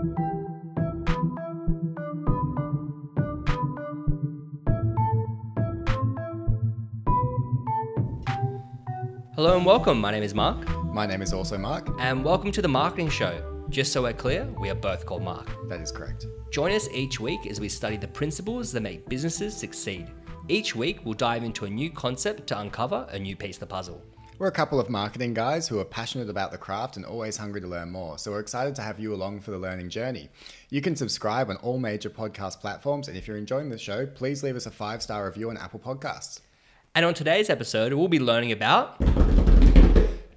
[0.00, 0.06] Hello
[9.56, 10.00] and welcome.
[10.00, 11.86] My name is Mark, My name is also Mark.
[11.98, 13.66] and welcome to the Marketing Show.
[13.68, 15.50] Just so we're clear, we are both called Mark.
[15.68, 16.24] That is correct.
[16.50, 20.06] Join us each week as we study the principles that make businesses succeed.
[20.48, 23.66] Each week, we'll dive into a new concept to uncover a new piece of the
[23.66, 24.02] puzzle.
[24.40, 27.60] We're a couple of marketing guys who are passionate about the craft and always hungry
[27.60, 30.30] to learn more, so we're excited to have you along for the learning journey.
[30.70, 34.42] You can subscribe on all major podcast platforms, and if you're enjoying the show, please
[34.42, 36.40] leave us a five star review on Apple Podcasts.
[36.94, 38.98] And on today's episode, we'll be learning about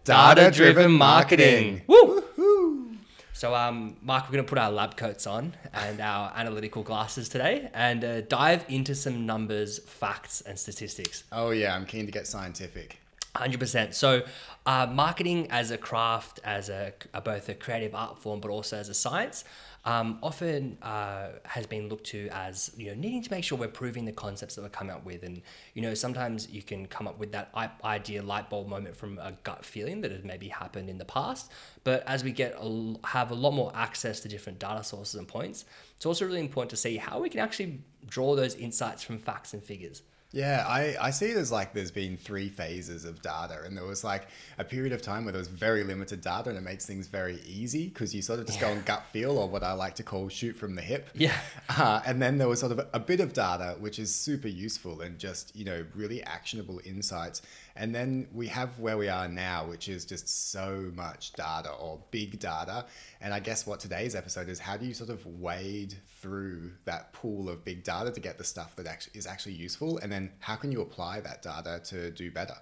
[0.04, 1.84] Data-driven marketing.
[1.88, 2.98] Woo!
[3.32, 7.30] So, um, Mark, we're going to put our lab coats on and our analytical glasses
[7.30, 11.24] today and uh, dive into some numbers, facts, and statistics.
[11.32, 13.00] Oh, yeah, I'm keen to get scientific.
[13.36, 13.96] Hundred percent.
[13.96, 14.22] So,
[14.68, 18.78] uh, marketing as a craft, as a, a both a creative art form, but also
[18.78, 19.44] as a science,
[19.86, 23.68] um, often uh, has been looked to as you know needing to make sure we're
[23.68, 25.42] proving the concepts that we're coming up with, and
[25.74, 27.50] you know sometimes you can come up with that
[27.84, 31.52] idea light bulb moment from a gut feeling that has maybe happened in the past.
[31.84, 35.28] But as we get a have a lot more access to different data sources and
[35.28, 39.18] points, it's also really important to see how we can actually draw those insights from
[39.18, 40.04] facts and figures.
[40.34, 43.86] Yeah, I, I see it as like there's been three phases of data, and there
[43.86, 46.88] was like a period of time where there was very limited data, and it makes
[46.88, 49.74] things very easy because you sort of just go on gut feel or what I
[49.74, 51.10] like to call shoot from the hip.
[51.14, 51.38] Yeah.
[51.70, 55.02] Uh, and then there was sort of a bit of data, which is super useful
[55.02, 57.44] and just, you know, really actionable insights.
[57.76, 62.00] And then we have where we are now, which is just so much data or
[62.12, 62.86] big data.
[63.20, 67.14] And I guess what today's episode is how do you sort of wade through that
[67.14, 69.98] pool of big data to get the stuff that actually is actually useful?
[70.00, 72.56] And then how can you apply that data to do better?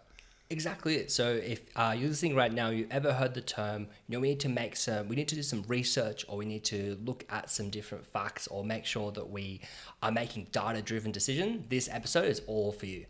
[0.49, 1.11] Exactly it.
[1.11, 4.29] So if uh, you're listening right now, you ever heard the term, you know, we
[4.29, 7.25] need to make some, we need to do some research or we need to look
[7.29, 9.61] at some different facts or make sure that we
[10.03, 13.05] are making data driven decision, this episode is all for you.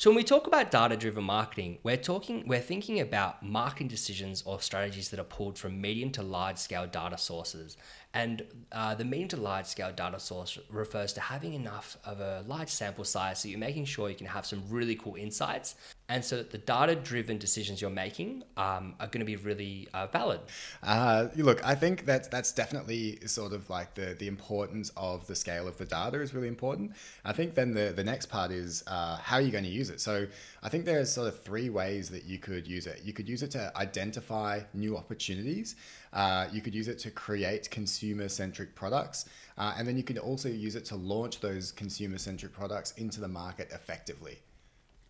[0.00, 4.58] So when we talk about data-driven marketing, we're talking we're thinking about marketing decisions or
[4.58, 7.76] strategies that are pulled from medium to large-scale data sources.
[8.12, 12.68] And uh, the medium to large-scale data source refers to having enough of a large
[12.68, 15.76] sample size so you're making sure you can have some really cool insights,
[16.08, 20.08] and so that the data-driven decisions you're making um, are going to be really uh,
[20.08, 20.40] valid.
[20.82, 25.36] Uh, look, I think that that's definitely sort of like the the importance of the
[25.36, 26.92] scale of the data is really important.
[27.24, 29.88] I think then the the next part is uh, how are you going to use
[29.88, 30.00] it.
[30.00, 30.26] So
[30.64, 33.02] I think there's sort of three ways that you could use it.
[33.04, 35.76] You could use it to identify new opportunities.
[36.12, 39.26] Uh, you could use it to create consumer centric products,
[39.58, 43.20] uh, and then you could also use it to launch those consumer centric products into
[43.20, 44.38] the market effectively.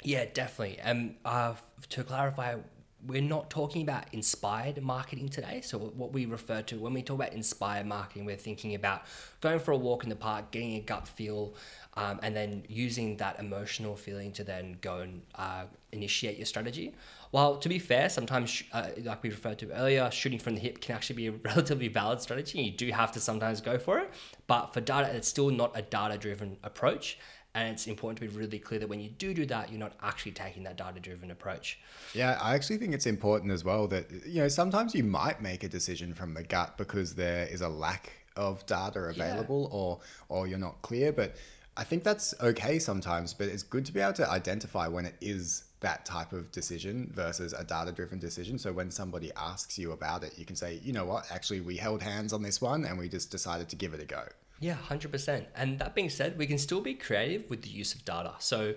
[0.02, 0.78] Yeah, definitely.
[0.78, 1.54] And uh,
[1.90, 2.56] to clarify,
[3.06, 5.60] we're not talking about inspired marketing today.
[5.62, 9.02] So, what we refer to when we talk about inspired marketing, we're thinking about
[9.40, 11.54] going for a walk in the park, getting a gut feel,
[11.94, 16.94] um, and then using that emotional feeling to then go and uh, initiate your strategy.
[17.30, 20.80] While to be fair, sometimes, uh, like we referred to earlier, shooting from the hip
[20.80, 22.62] can actually be a relatively valid strategy.
[22.62, 24.12] You do have to sometimes go for it,
[24.46, 27.18] but for data, it's still not a data driven approach.
[27.52, 29.94] And it's important to be really clear that when you do do that, you're not
[30.02, 31.80] actually taking that data driven approach.
[32.14, 35.64] Yeah, I actually think it's important as well that, you know, sometimes you might make
[35.64, 40.46] a decision from the gut because there is a lack of data available or, or
[40.46, 41.12] you're not clear.
[41.12, 41.34] But
[41.76, 45.14] I think that's okay sometimes, but it's good to be able to identify when it
[45.20, 48.58] is that type of decision versus a data driven decision.
[48.58, 51.76] So when somebody asks you about it, you can say, you know what, actually, we
[51.76, 54.24] held hands on this one and we just decided to give it a go.
[54.60, 55.46] Yeah, 100%.
[55.56, 58.34] And that being said, we can still be creative with the use of data.
[58.40, 58.74] So,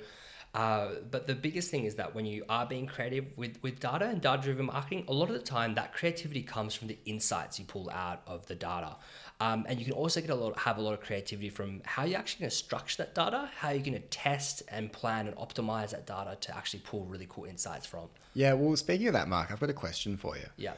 [0.53, 4.05] uh, but the biggest thing is that when you are being creative with, with data
[4.05, 7.59] and data driven marketing, a lot of the time that creativity comes from the insights
[7.59, 8.95] you pull out of the data.
[9.39, 12.05] Um, and you can also get a lot, have a lot of creativity from how
[12.05, 15.35] you're actually going to structure that data, how you're going to test and plan and
[15.35, 18.07] optimize that data to actually pull really cool insights from.
[18.33, 20.45] Yeah, well, speaking of that, Mark, I've got a question for you.
[20.57, 20.73] Yeah.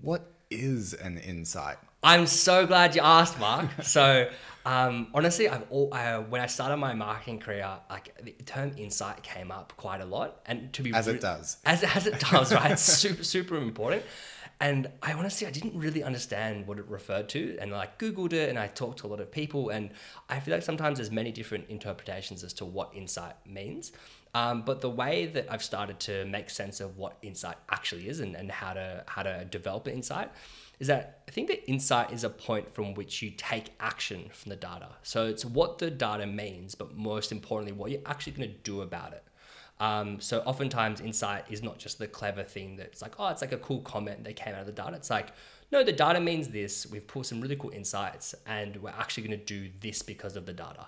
[0.00, 1.76] What is an insight?
[2.02, 3.70] I'm so glad you asked, Mark.
[3.82, 4.30] so,
[4.64, 9.22] um, honestly, I've all, uh, when I started my marketing career, like the term insight
[9.22, 11.56] came up quite a lot, and to be As it does.
[11.64, 12.78] as as it does, right?
[12.78, 14.02] Super super important.
[14.60, 18.48] And I honestly, I didn't really understand what it referred to, and like Googled it,
[18.48, 19.90] and I talked to a lot of people, and
[20.28, 23.92] I feel like sometimes there's many different interpretations as to what insight means.
[24.34, 28.20] Um, but the way that I've started to make sense of what insight actually is
[28.20, 30.30] and, and how to how to develop an insight
[30.78, 34.50] is that I think that insight is a point from which you take action from
[34.50, 34.90] the data.
[35.02, 38.82] So it's what the data means, but most importantly, what you're actually going to do
[38.82, 39.24] about it.
[39.80, 43.52] Um, so oftentimes insight is not just the clever thing that's like, oh, it's like
[43.52, 44.96] a cool comment that came out of the data.
[44.96, 45.28] It's like,
[45.70, 46.86] no, the data means this.
[46.90, 50.46] We've pulled some really cool insights, and we're actually going to do this because of
[50.46, 50.86] the data.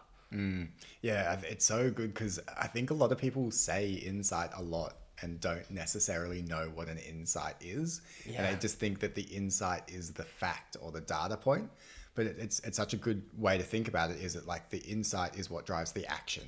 [1.03, 4.95] Yeah, it's so good because I think a lot of people say insight a lot
[5.23, 8.01] and don't necessarily know what an insight is.
[8.25, 8.51] And Yeah.
[8.51, 11.69] they just think that the insight is the fact or the data point.
[12.15, 14.79] But it's, it's such a good way to think about it is that like the
[14.79, 16.45] insight is what drives the action.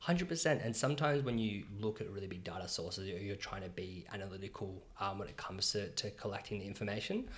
[0.00, 0.62] Hundred percent.
[0.64, 4.06] And sometimes when you look at really big data sources, you're, you're trying to be
[4.14, 7.28] analytical um, when it comes to, to collecting the information.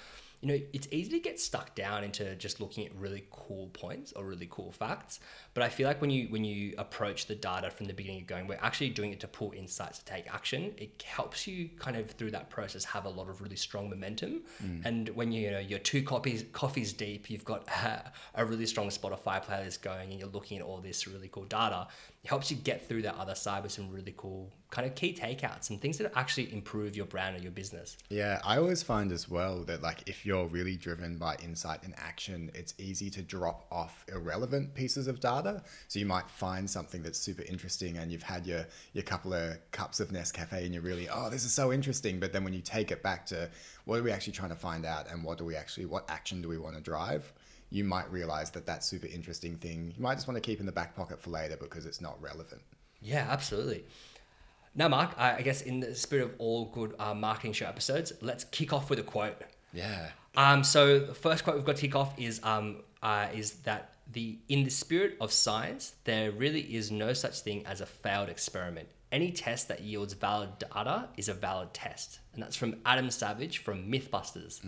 [0.42, 4.12] You know, it's easy to get stuck down into just looking at really cool points
[4.12, 5.20] or really cool facts.
[5.54, 8.26] But I feel like when you when you approach the data from the beginning, of
[8.28, 10.72] going, we're actually doing it to pull insights to take action.
[10.78, 14.42] It helps you kind of through that process have a lot of really strong momentum.
[14.84, 18.66] And when you, you know you're two copies coffees deep, you've got a, a really
[18.66, 21.86] strong Spotify playlist going, and you're looking at all this really cool data.
[22.24, 25.70] Helps you get through that other side with some really cool kind of key takeouts
[25.70, 27.98] and things that actually improve your brand or your business.
[28.08, 31.94] Yeah, I always find as well that like if you're really driven by insight and
[31.98, 35.64] action, it's easy to drop off irrelevant pieces of data.
[35.88, 39.58] So you might find something that's super interesting and you've had your your couple of
[39.72, 42.20] cups of Nescafe and you're really, oh, this is so interesting.
[42.20, 43.50] But then when you take it back to
[43.84, 46.40] what are we actually trying to find out and what do we actually what action
[46.40, 47.32] do we want to drive?
[47.72, 50.66] You might realize that that super interesting thing you might just want to keep in
[50.66, 52.62] the back pocket for later because it's not relevant.
[53.00, 53.84] Yeah, absolutely.
[54.74, 58.12] Now, Mark, I I guess in the spirit of all good uh, marketing show episodes,
[58.20, 59.40] let's kick off with a quote.
[59.72, 60.10] Yeah.
[60.36, 63.94] Um, so the first quote we've got to kick off is um, uh, is that
[64.12, 68.28] the in the spirit of science, there really is no such thing as a failed
[68.28, 68.88] experiment.
[69.10, 73.58] Any test that yields valid data is a valid test, and that's from Adam Savage
[73.58, 74.62] from MythBusters.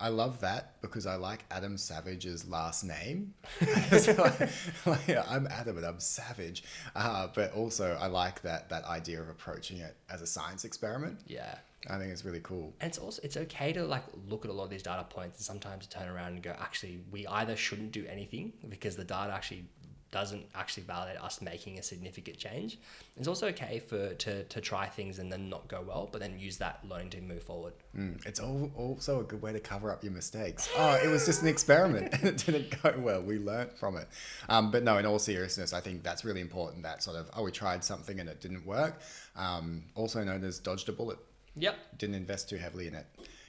[0.00, 3.34] I love that because I like Adam Savage's last name.
[4.16, 4.50] Like,
[4.86, 6.64] like, I'm Adam and I'm Savage,
[6.94, 11.20] uh, but also I like that that idea of approaching it as a science experiment.
[11.26, 11.56] Yeah.
[11.88, 12.74] I think it's really cool.
[12.80, 15.38] And it's also it's okay to like look at a lot of these data points
[15.38, 19.32] and sometimes turn around and go, actually, we either shouldn't do anything because the data
[19.32, 19.66] actually
[20.12, 22.78] doesn't actually validate us making a significant change.
[23.16, 26.38] It's also okay for to, to try things and then not go well, but then
[26.38, 27.72] use that learning to move forward.
[27.96, 30.68] Mm, It's al- also a good way to cover up your mistakes.
[30.76, 33.20] Oh, it was just an experiment and it didn't go well.
[33.20, 34.08] We learnt from it.
[34.48, 37.42] Um, but no, in all seriousness, I think that's really important that sort of, oh,
[37.42, 39.00] we tried something and it didn't work.
[39.34, 41.18] Um, also known as dodged a bullet.
[41.58, 41.98] Yep.
[41.98, 43.06] didn't invest too heavily in it.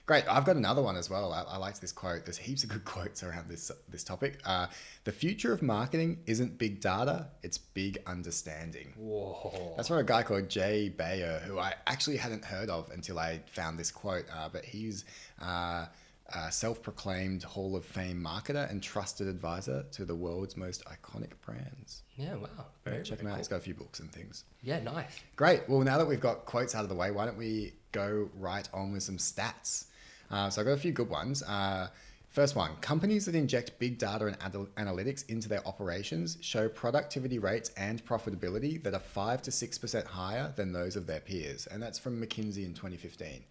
[0.08, 0.24] Great.
[0.30, 1.34] I've got another one as well.
[1.34, 2.24] I, I liked this quote.
[2.26, 4.40] There's heaps of good quotes around this this topic.
[4.46, 4.68] Uh,
[5.04, 8.94] the future of marketing isn't big data; it's big understanding.
[8.98, 9.74] Whoa.
[9.76, 13.42] That's from a guy called Jay Baer, who I actually hadn't heard of until I
[13.48, 14.24] found this quote.
[14.34, 15.04] Uh, but he's
[15.42, 15.88] uh,
[16.34, 22.04] a self-proclaimed Hall of Fame marketer and trusted advisor to the world's most iconic brands.
[22.16, 22.48] Yeah, wow.
[22.86, 23.32] Very, Check very him out.
[23.32, 23.38] cool.
[23.40, 24.46] He's got a few books and things.
[24.64, 25.20] Yeah, nice.
[25.36, 25.68] Great.
[25.68, 28.68] Well, now that we've got quotes out of the way, why don't we go right
[28.74, 29.86] on with some stats?
[30.32, 31.44] Uh, so I've got a few good ones.
[31.44, 31.88] Uh,
[32.30, 37.72] first one companies that inject big data and analytics into their operations show productivity rates
[37.78, 41.68] and profitability that are 5 to 6% higher than those of their peers.
[41.68, 43.44] And that's from McKinsey in 2015.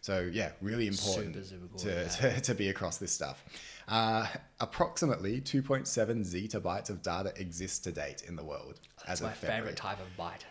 [0.00, 2.34] So, yeah, really important Super, super cool, to, yeah.
[2.34, 3.42] to, to be across this stuff.
[3.88, 4.26] Uh,
[4.60, 8.80] approximately 2.7 zettabytes of data exists to date in the world.
[9.06, 10.44] That's as my favorite type of bite.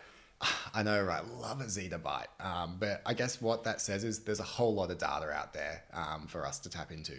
[0.74, 1.24] I know, right?
[1.26, 2.26] Love a zettabyte.
[2.40, 5.52] Um, but I guess what that says is there's a whole lot of data out
[5.52, 7.14] there um, for us to tap into.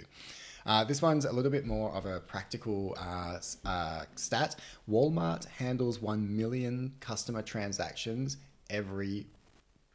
[0.65, 4.55] Uh, this one's a little bit more of a practical uh, uh, stat.
[4.89, 8.37] Walmart handles 1 million customer transactions
[8.69, 9.27] every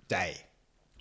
[0.06, 0.37] day.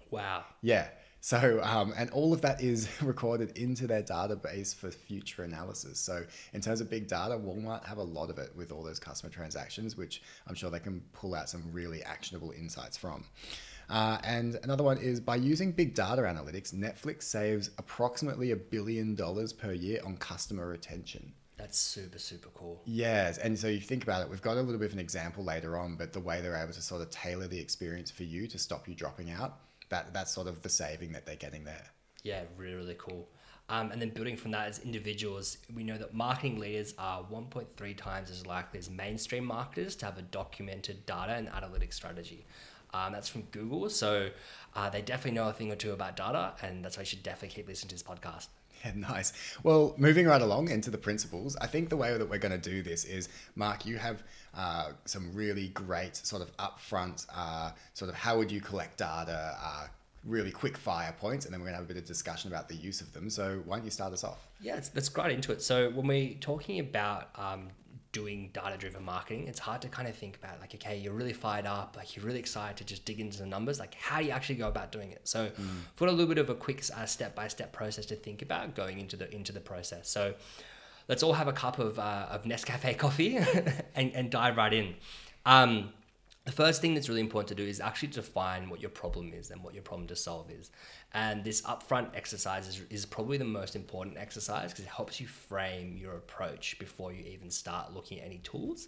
[0.10, 0.46] Wow.
[0.62, 0.88] Yeah.
[1.22, 6.00] So, um, and all of that is recorded into their database for future analysis.
[6.00, 6.24] So,
[6.54, 9.32] in terms of big data, Walmart have a lot of it with all those customer
[9.32, 13.26] transactions, which I'm sure they can pull out some really actionable insights from.
[13.90, 19.16] Uh, and another one is by using big data analytics, Netflix saves approximately a billion
[19.16, 21.34] dollars per year on customer retention.
[21.58, 22.82] That's super, super cool.
[22.86, 25.44] Yes, and so you think about it, we've got a little bit of an example
[25.44, 28.48] later on, but the way they're able to sort of tailor the experience for you
[28.48, 29.58] to stop you dropping out,
[29.90, 31.86] that that's sort of the saving that they're getting there.
[32.24, 33.28] Yeah, really, really cool.
[33.70, 37.96] Um, and then building from that as individuals, we know that marketing leaders are 1.3
[37.96, 42.46] times as likely as mainstream marketers to have a documented data and analytics strategy.
[42.94, 43.88] Um, that's from Google.
[43.92, 44.32] So
[44.76, 47.22] uh, they definitely know a thing or two about data, and that's why you should
[47.22, 48.48] definitely keep listening to this podcast.
[48.86, 49.34] Yeah, nice.
[49.64, 52.70] Well, moving right along into the principles, I think the way that we're going to
[52.70, 54.24] do this is, Mark, you have
[54.56, 59.58] uh, some really great sort of upfront, uh, sort of how would you collect data,
[59.62, 59.88] uh,
[60.26, 62.70] really quick fire points, and then we're going to have a bit of discussion about
[62.70, 63.30] the use of them.
[63.30, 64.48] So why don't you start us off?
[64.62, 65.62] Yeah, let's, let's get right into it.
[65.62, 67.70] So when we're talking about um,
[68.12, 71.34] doing data driven marketing, it's hard to kind of think about like, okay, you're really
[71.34, 73.80] fired up, like you're really excited to just dig into the numbers.
[73.80, 75.28] Like, how do you actually go about doing it?
[75.28, 75.68] So, mm.
[75.98, 79.00] Got a little bit of a quick step by step process to think about going
[79.00, 80.10] into the into the process.
[80.10, 80.34] So,
[81.08, 83.38] let's all have a cup of uh, of Nescafe coffee
[83.96, 84.96] and, and dive right in.
[85.46, 85.94] Um,
[86.46, 89.52] the first thing that's really important to do is actually define what your problem is
[89.52, 90.72] and what your problem to solve is.
[91.14, 95.28] And this upfront exercise is, is probably the most important exercise because it helps you
[95.28, 98.88] frame your approach before you even start looking at any tools.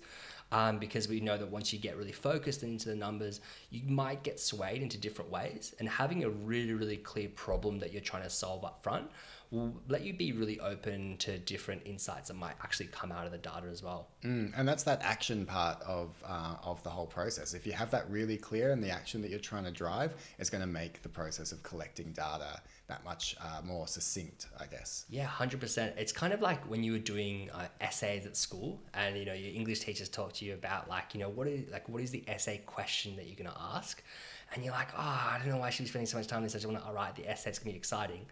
[0.54, 3.40] Um, because we know that once you get really focused into the numbers,
[3.70, 5.74] you might get swayed into different ways.
[5.80, 9.10] And having a really, really clear problem that you're trying to solve up front
[9.52, 13.34] will let you be really open to different insights that might actually come out of
[13.34, 14.08] the data as well.
[14.24, 17.54] Mm, and that's that action part of uh, of the whole process.
[17.54, 20.50] If you have that really clear and the action that you're trying to drive, it's
[20.50, 25.06] going to make the process of collecting data that much uh, more succinct, I guess.
[25.10, 25.96] Yeah, hundred percent.
[25.98, 29.34] It's kind of like when you were doing uh, essays at school, and you know
[29.34, 32.12] your English teachers talk to you about like you know what is like what is
[32.12, 34.02] the essay question that you're going to ask,
[34.56, 36.38] and you're like, oh, I don't know why I should be spending so much time
[36.38, 36.56] on this.
[36.56, 37.50] I just want to write the essay.
[37.50, 38.26] It's going to be exciting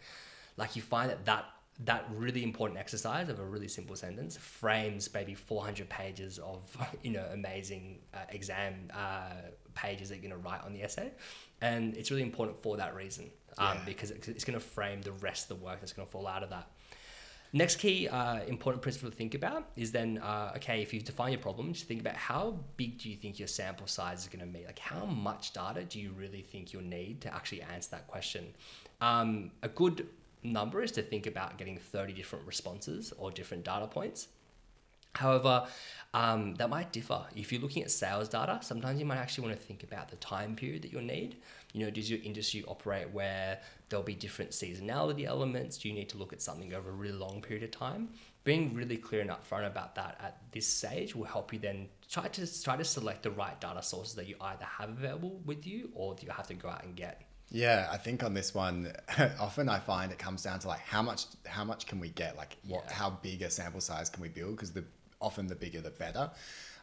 [0.60, 1.46] like you find that that
[1.86, 6.60] that really important exercise of a really simple sentence frames maybe 400 pages of
[7.04, 9.32] you know amazing uh, exam uh,
[9.80, 11.12] pages that you're going to write on the essay.
[11.62, 13.84] And it's really important for that reason um, yeah.
[13.86, 16.44] because it's, going to frame the rest of the work that's going to fall out
[16.44, 16.68] of that.
[17.52, 21.32] Next key uh, important principle to think about is then uh, okay if you define
[21.32, 24.46] your problem just think about how big do you think your sample size is going
[24.46, 24.64] to be?
[24.66, 28.54] Like how much data do you really think you'll need to actually answer that question?
[29.02, 30.08] Um, a good
[30.44, 34.28] number is to think about getting 30 different responses or different data points.
[35.16, 35.68] However,
[36.14, 37.26] um, that might differ.
[37.36, 40.16] If you're looking at sales data, sometimes you might actually want to think about the
[40.18, 41.38] time period that you'll need.
[41.74, 45.78] You know, does your industry operate where there'll be different seasonality elements?
[45.78, 48.10] Do you need to look at something over a really long period of time?
[48.44, 52.28] Being really clear and upfront about that at this stage will help you then try
[52.28, 55.90] to try to select the right data sources that you either have available with you
[55.94, 57.29] or you have to go out and get.
[57.52, 58.94] Yeah, I think on this one,
[59.40, 62.38] often I find it comes down to like how much how much can we get,
[62.38, 62.94] like what yeah.
[62.94, 64.56] how big a sample size can we build?
[64.56, 64.84] Because the
[65.20, 66.30] often the bigger the better.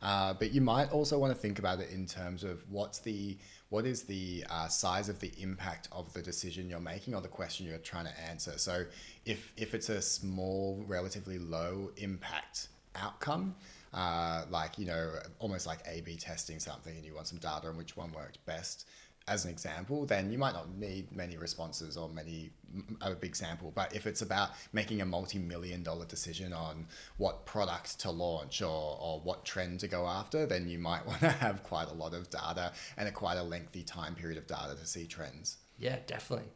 [0.02, 3.36] Uh, but you might also want to think about it in terms of what's the
[3.70, 7.28] what is the uh, size of the impact of the decision you're making or the
[7.28, 8.58] question you're trying to answer.
[8.58, 8.84] So
[9.24, 13.54] if if it's a small, relatively low impact outcome.
[13.94, 17.78] Uh, like you know, almost like A/B testing something, and you want some data on
[17.78, 18.86] which one worked best
[19.28, 22.50] as an example, then you might not need many responses or many
[23.00, 23.72] a big sample.
[23.74, 28.98] But if it's about making a multi-million dollar decision on what product to launch or,
[29.00, 32.14] or what trend to go after, then you might want to have quite a lot
[32.14, 35.58] of data and a quite a lengthy time period of data to see trends.
[35.78, 36.48] Yeah, definitely.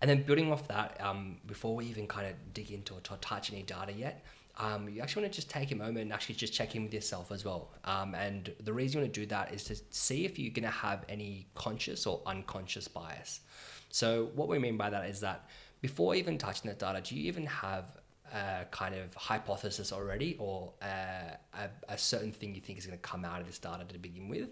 [0.00, 3.52] And then building off that, um, before we even kind of dig into or touch
[3.52, 4.24] any data yet,
[4.60, 6.92] um, you actually want to just take a moment and actually just check in with
[6.92, 7.70] yourself as well.
[7.84, 10.64] Um, and the reason you want to do that is to see if you're going
[10.64, 13.40] to have any conscious or unconscious bias.
[13.88, 15.48] So, what we mean by that is that
[15.80, 17.96] before even touching that data, do you even have
[18.32, 22.98] a kind of hypothesis already or a, a, a certain thing you think is going
[22.98, 24.50] to come out of this data to begin with?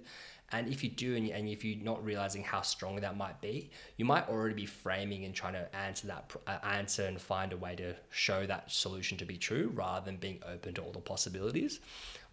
[0.50, 3.70] And if you do, and, and if you're not realizing how strong that might be,
[3.98, 7.56] you might already be framing and trying to answer that uh, answer and find a
[7.56, 11.00] way to show that solution to be true, rather than being open to all the
[11.00, 11.80] possibilities.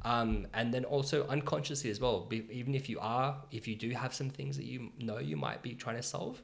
[0.04, 4.14] Um, and then also unconsciously as well, even if you are, if you do have
[4.14, 6.42] some things that you know you might be trying to solve,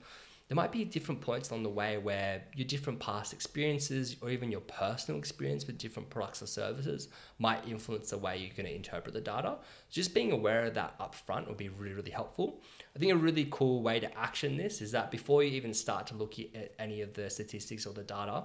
[0.51, 4.51] there might be different points along the way where your different past experiences or even
[4.51, 7.07] your personal experience with different products or services
[7.39, 9.55] might influence the way you're going to interpret the data.
[9.89, 12.59] Just being aware of that upfront would be really, really helpful.
[12.93, 16.05] I think a really cool way to action this is that before you even start
[16.07, 18.43] to look at any of the statistics or the data,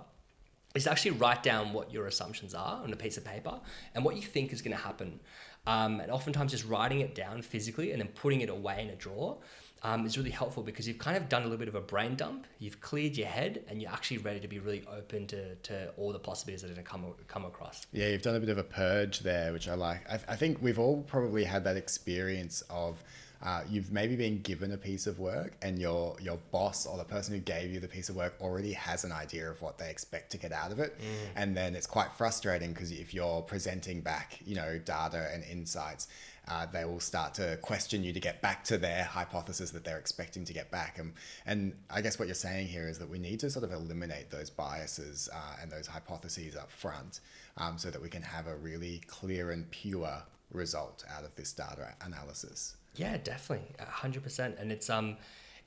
[0.76, 3.58] is actually write down what your assumptions are on a piece of paper
[3.96, 5.18] and what you think is going to happen.
[5.66, 8.94] Um, and oftentimes just writing it down physically and then putting it away in a
[8.94, 9.38] drawer
[9.82, 12.16] um, is really helpful because you've kind of done a little bit of a brain
[12.16, 12.46] dump.
[12.58, 16.12] You've cleared your head, and you're actually ready to be really open to, to all
[16.12, 17.86] the possibilities that are going to come come across.
[17.92, 20.08] Yeah, you've done a bit of a purge there, which I like.
[20.10, 23.02] I, I think we've all probably had that experience of.
[23.42, 27.04] Uh, you've maybe been given a piece of work and your your boss or the
[27.04, 29.90] person who gave you the piece of work already has an idea of what they
[29.90, 31.04] expect to get out of it mm.
[31.36, 36.08] and then it's quite frustrating because if you're presenting back you know data and insights
[36.48, 39.98] uh, they will start to question you to get back to their hypothesis that they're
[39.98, 40.98] expecting to get back.
[40.98, 41.12] And,
[41.44, 44.30] and I guess what you're saying here is that we need to sort of eliminate
[44.30, 47.20] those biases uh, and those hypotheses up front
[47.56, 50.22] um, so that we can have a really clear and pure
[50.52, 52.76] result out of this data analysis.
[52.94, 54.56] Yeah, definitely, hundred percent.
[54.58, 55.16] And it's um,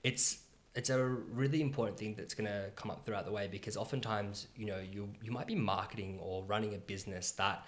[0.03, 0.39] it's
[0.75, 4.47] it's a really important thing that's going to come up throughout the way because oftentimes
[4.55, 7.65] you know you you might be marketing or running a business that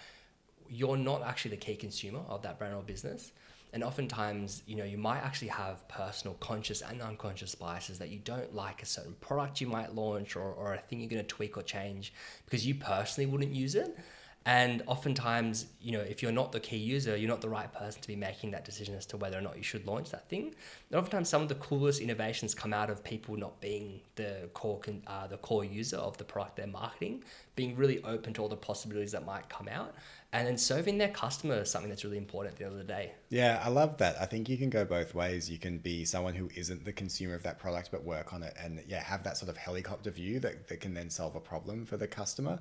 [0.72, 3.32] you're not actually the key consumer of that brand or business.
[3.74, 8.20] And oftentimes, you know, you might actually have personal, conscious, and unconscious biases that you
[8.20, 11.28] don't like a certain product you might launch or, or a thing you're going to
[11.28, 12.14] tweak or change
[12.46, 13.98] because you personally wouldn't use it.
[14.46, 18.02] And oftentimes, you know, if you're not the key user, you're not the right person
[18.02, 20.56] to be making that decision as to whether or not you should launch that thing.
[20.90, 24.80] And oftentimes, some of the coolest innovations come out of people not being the core,
[24.80, 27.24] con- uh, the core user of the product they're marketing,
[27.56, 29.94] being really open to all the possibilities that might come out,
[30.34, 32.84] and then serving their customer is something that's really important at the end of the
[32.84, 33.12] day.
[33.30, 34.16] Yeah, I love that.
[34.20, 35.52] I think you can go both ways.
[35.52, 38.56] You can be someone who isn't the consumer of that product but work on it
[38.62, 41.86] and yeah, have that sort of helicopter view that, that can then solve a problem
[41.86, 42.60] for the customer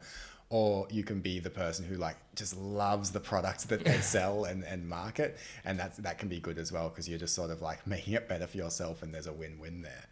[0.50, 4.45] or you can be the person who like just loves the product that they sell
[4.45, 7.50] and, and market and that's that can be good as well because you're just sort
[7.50, 10.07] of like making it better for yourself and there's a win-win there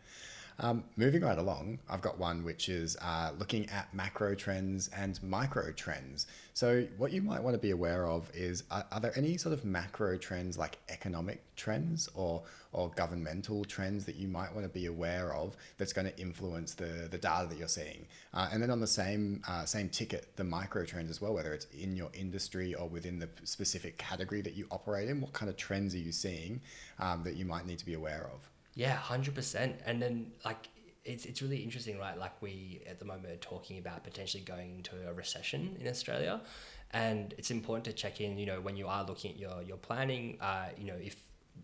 [0.61, 5.23] um, moving right along, I've got one which is uh, looking at macro trends and
[5.23, 6.27] micro trends.
[6.59, 9.53] So, what you might want to be aware of is are, are, there any sort
[9.53, 14.69] of macro trends like economic trends or, or governmental trends that you might want to
[14.69, 18.09] be aware of that's going to influence the, the data that you're seeing?
[18.35, 21.53] Uh, and then on the same, uh, same ticket, the micro trends as well, whether
[21.53, 25.49] it's in your industry or within the specific category that you operate in, what kind
[25.49, 26.61] of trends are you seeing
[26.99, 28.51] um, that you might need to be aware of?
[28.75, 29.77] Yeah, hundred percent.
[29.87, 30.67] And then like
[31.09, 32.17] it's it's really interesting, right?
[32.17, 36.41] Like we at the moment are talking about potentially going into a recession in Australia,
[36.93, 38.39] and it's important to check in.
[38.39, 41.17] You know, when you are looking at your your planning, uh, you know, if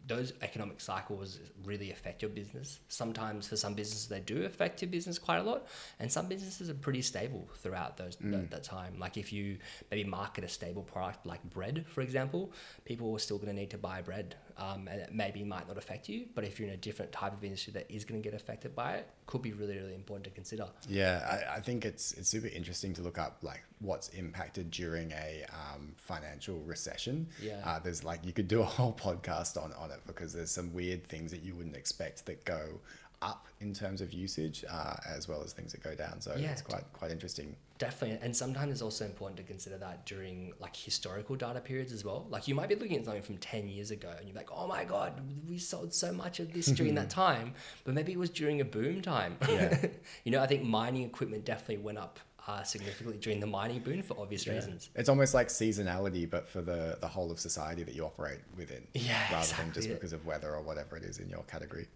[0.06, 2.80] those economic cycles really affect your business.
[2.88, 5.66] Sometimes for some businesses they do affect your business quite a lot,
[6.00, 8.32] and some businesses are pretty stable throughout those mm.
[8.32, 8.96] that, that, time.
[8.98, 9.58] Like if you
[9.90, 12.52] maybe market a stable product like bread, for example,
[12.84, 15.76] people are still going to need to buy bread, um, and it maybe might not
[15.76, 16.26] affect you.
[16.34, 18.74] But if you're in a different type of industry that is going to get affected
[18.74, 20.66] by it, could be really really important to consider.
[20.88, 25.12] Yeah, I, I think it's it's super interesting to look up like what's impacted during
[25.12, 27.28] a um, financial recession.
[27.42, 30.50] Yeah, uh, there's like you could do a whole podcast on on it because there's
[30.50, 32.80] some weird things that you wouldn't expect that go
[33.24, 36.20] up in terms of usage uh, as well as things that go down.
[36.20, 37.56] So yeah, it's quite quite interesting.
[37.78, 42.04] Definitely, and sometimes it's also important to consider that during like historical data periods as
[42.04, 42.26] well.
[42.30, 44.66] Like you might be looking at something from ten years ago, and you're like, "Oh
[44.66, 48.30] my god, we sold so much of this during that time," but maybe it was
[48.30, 49.36] during a boom time.
[49.48, 49.86] Yeah.
[50.24, 54.02] you know, I think mining equipment definitely went up uh, significantly during the mining boom
[54.02, 54.54] for obvious yeah.
[54.54, 54.90] reasons.
[54.94, 58.86] It's almost like seasonality, but for the, the whole of society that you operate within,
[58.92, 61.88] yeah, rather exactly than just because of weather or whatever it is in your category.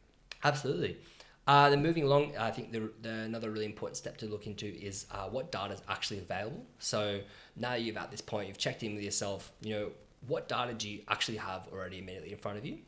[0.45, 0.97] Absolutely.
[1.49, 4.67] Uh, then moving along, I think the, the, another really important step to look into
[4.67, 6.67] is uh, what data is actually available.
[6.79, 7.21] So
[7.57, 9.51] now you've at this point, you've checked in with yourself.
[9.63, 9.91] You know,
[10.27, 12.81] what data do you actually have already immediately in front of you?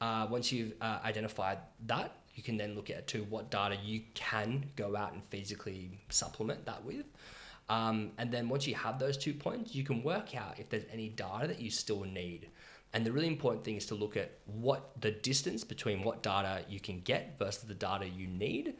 [0.00, 4.02] Uh, once you've uh, identified that, you can then look at to what data you
[4.14, 7.06] can go out and physically supplement that with.
[7.68, 10.84] Um, and then once you have those two points, you can work out if there's
[10.92, 12.48] any data that you still need.
[12.94, 16.64] And the really important thing is to look at what the distance between what data
[16.68, 18.74] you can get versus the data you need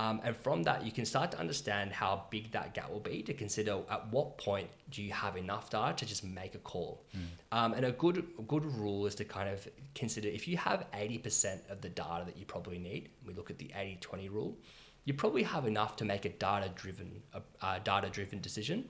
[0.00, 3.22] um, and from that, you can start to understand how big that gap will be
[3.22, 7.04] to consider at what point do you have enough data to just make a call.
[7.14, 7.20] Mm.
[7.52, 11.70] Um, and a good, good rule is to kind of consider if you have 80%
[11.70, 14.56] of the data that you probably need, we look at the 80 20 rule,
[15.04, 18.88] you probably have enough to make a data driven, a, a data driven decision.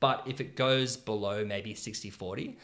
[0.00, 2.58] But if it goes below maybe 60 40,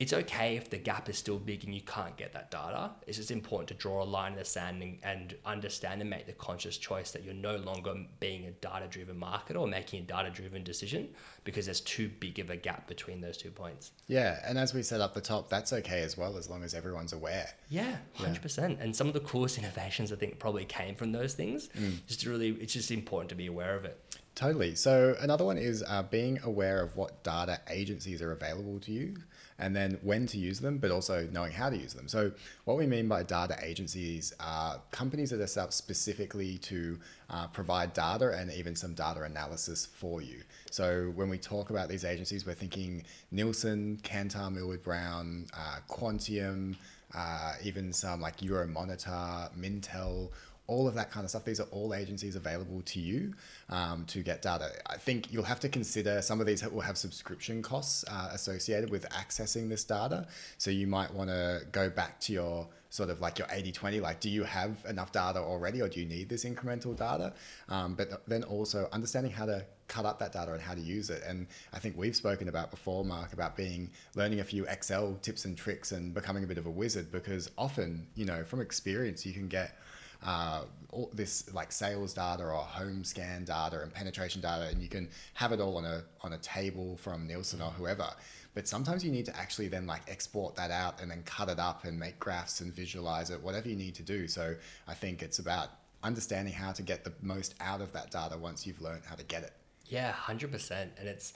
[0.00, 2.90] it's okay if the gap is still big and you can't get that data.
[3.06, 6.26] It's just important to draw a line in the sand and, and understand and make
[6.26, 10.02] the conscious choice that you're no longer being a data driven marketer or making a
[10.02, 11.10] data driven decision
[11.44, 13.92] because there's too big of a gap between those two points.
[14.08, 14.40] Yeah.
[14.44, 17.12] And as we said up the top, that's okay as well as long as everyone's
[17.12, 17.48] aware.
[17.68, 18.58] Yeah, 100%.
[18.58, 18.76] Yeah.
[18.80, 21.68] And some of the coolest innovations I think probably came from those things.
[21.68, 22.04] Mm.
[22.08, 24.00] Just really, it's just important to be aware of it.
[24.34, 24.74] Totally.
[24.74, 29.14] So another one is uh, being aware of what data agencies are available to you
[29.58, 32.08] and then when to use them, but also knowing how to use them.
[32.08, 32.32] So,
[32.64, 36.98] what we mean by data agencies are companies that are set up specifically to
[37.30, 40.42] uh, provide data and even some data analysis for you.
[40.70, 46.74] So, when we talk about these agencies, we're thinking Nielsen, Kantar, Millward Brown, uh, Quantium,
[47.14, 50.30] uh, even some like Euromonitor, Mintel,
[50.66, 51.44] all of that kind of stuff.
[51.44, 53.34] These are all agencies available to you
[53.68, 54.70] um, to get data.
[54.86, 58.90] I think you'll have to consider some of these will have subscription costs uh, associated
[58.90, 60.26] with accessing this data.
[60.58, 63.98] So you might want to go back to your sort of like your 80 20
[63.98, 67.32] like do you have enough data already or do you need this incremental data
[67.68, 71.10] um, but then also understanding how to cut up that data and how to use
[71.10, 75.18] it and i think we've spoken about before mark about being learning a few excel
[75.22, 78.60] tips and tricks and becoming a bit of a wizard because often you know from
[78.60, 79.76] experience you can get
[80.24, 84.88] uh, all this like sales data or home scan data and penetration data, and you
[84.88, 88.08] can have it all on a on a table from Nielsen or whoever.
[88.54, 91.58] But sometimes you need to actually then like export that out and then cut it
[91.58, 94.28] up and make graphs and visualize it, whatever you need to do.
[94.28, 94.54] So
[94.86, 95.70] I think it's about
[96.04, 99.24] understanding how to get the most out of that data once you've learned how to
[99.24, 99.52] get it.
[99.86, 100.92] Yeah, hundred percent.
[100.98, 101.34] And it's,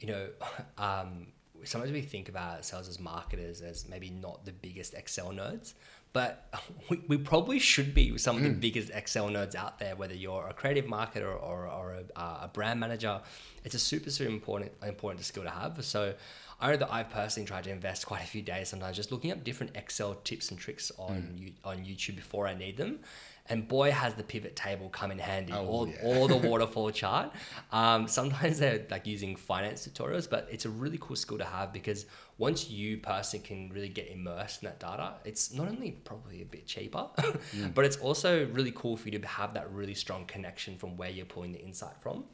[0.00, 0.28] you know,
[0.78, 1.28] um,
[1.64, 5.74] sometimes we think about ourselves as marketers as maybe not the biggest Excel nerds,
[6.12, 6.52] but
[6.88, 9.96] we, we probably should be some of the biggest Excel nerds out there.
[9.96, 13.20] Whether you're a creative marketer or, or a, uh, a brand manager,
[13.64, 15.84] it's a super super important important skill to have.
[15.84, 16.14] So.
[16.58, 19.30] I know that I've personally tried to invest quite a few days sometimes just looking
[19.30, 23.00] up different Excel tips and tricks on you, on YouTube before I need them,
[23.48, 25.52] and boy has the pivot table come in handy.
[25.52, 25.94] Oh, or, yeah.
[26.02, 27.32] or the waterfall chart.
[27.72, 31.72] Um, sometimes they're like using finance tutorials but it's a really cool skill to have
[31.72, 32.06] because
[32.38, 36.44] once you personally can really get immersed in that data it's not only probably a
[36.44, 37.08] bit cheaper
[37.74, 41.10] but it's also really cool for you to have that really strong connection from where
[41.10, 42.24] you're pulling the insight from.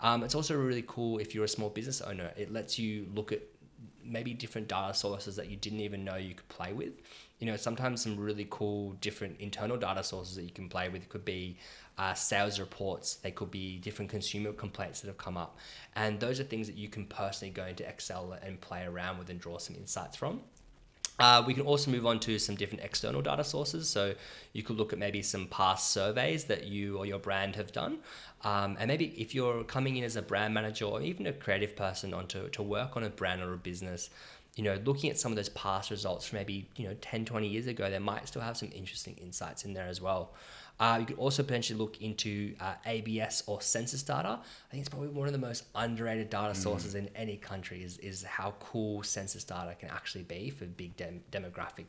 [0.00, 2.32] Um, it's also really cool if you're a small business owner.
[2.36, 3.42] It lets you look at
[4.04, 6.92] maybe different data sources that you didn't even know you could play with.
[7.40, 11.08] You know, sometimes some really cool different internal data sources that you can play with
[11.08, 11.56] could be
[11.98, 15.58] uh, sales reports, they could be different consumer complaints that have come up.
[15.96, 19.28] And those are things that you can personally go into Excel and play around with
[19.28, 20.40] and draw some insights from.
[21.18, 23.86] Uh, we can also move on to some different external data sources.
[23.86, 24.14] So
[24.54, 27.98] you could look at maybe some past surveys that you or your brand have done.
[28.42, 31.76] Um, and maybe if you're coming in as a brand manager or even a creative
[31.76, 34.08] person on to, to work on a brand or a business,
[34.56, 37.46] you know, looking at some of those past results from maybe, you know, 10, 20
[37.46, 40.34] years ago, they might still have some interesting insights in there as well.
[40.80, 44.38] Uh, you could also potentially look into uh, ABS or census data.
[44.40, 47.98] I think it's probably one of the most underrated data sources in any country is,
[47.98, 51.84] is how cool census data can actually be for big dem- demographic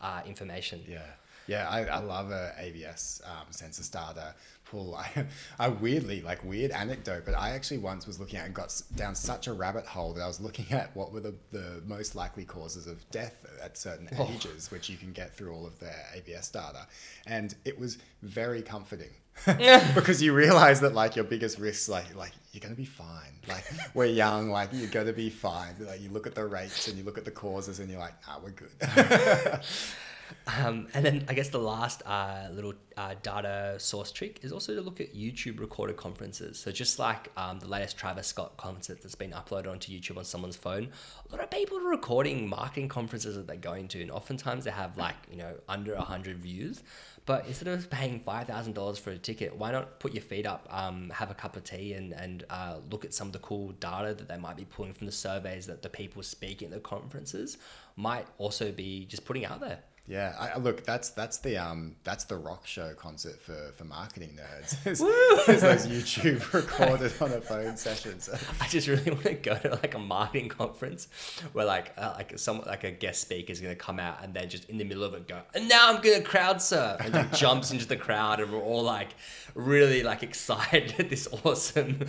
[0.00, 0.80] uh, information.
[0.88, 1.00] Yeah.
[1.48, 4.34] Yeah, I, I love a ABS um, census data
[4.66, 4.94] pull.
[5.16, 5.24] I,
[5.58, 9.14] I weirdly, like weird anecdote, but I actually once was looking at and got down
[9.14, 12.44] such a rabbit hole that I was looking at what were the, the most likely
[12.44, 14.30] causes of death at certain Oh.
[14.32, 16.86] ages, which you can get through all of their ABS data.
[17.26, 19.10] And it was very comforting
[19.94, 23.32] because you realize that like your biggest risks, like, like you're going to be fine.
[23.48, 25.74] Like we're young, like you're going to be fine.
[25.80, 28.14] Like you look at the rates and you look at the causes and you're like,
[28.26, 29.60] nah, we're good.
[30.46, 34.74] Um, and then I guess the last uh, little uh, data source trick is also
[34.74, 36.58] to look at YouTube recorded conferences.
[36.58, 40.24] So just like um, the latest Travis Scott concert that's been uploaded onto YouTube on
[40.24, 40.88] someone's phone,
[41.28, 44.70] a lot of people are recording marketing conferences that they're going to, and oftentimes they
[44.70, 46.82] have like you know under hundred views.
[47.26, 50.46] But instead of paying five thousand dollars for a ticket, why not put your feet
[50.46, 53.38] up, um, have a cup of tea, and and uh, look at some of the
[53.40, 56.74] cool data that they might be pulling from the surveys that the people speaking at
[56.74, 57.58] the conferences
[57.96, 59.80] might also be just putting out there.
[60.08, 64.38] Yeah, I, look, that's that's the um that's the rock show concert for for marketing
[64.40, 64.86] nerds.
[64.86, 68.30] Is, those YouTube recorded on a phone sessions.
[68.58, 71.08] I just really want to go to like a marketing conference
[71.52, 74.32] where like uh, like some like a guest speaker is going to come out and
[74.32, 77.00] then just in the middle of it go and now I'm going to crowd surf
[77.04, 79.14] and just jumps into the crowd and we're all like
[79.54, 82.00] really like excited at this awesome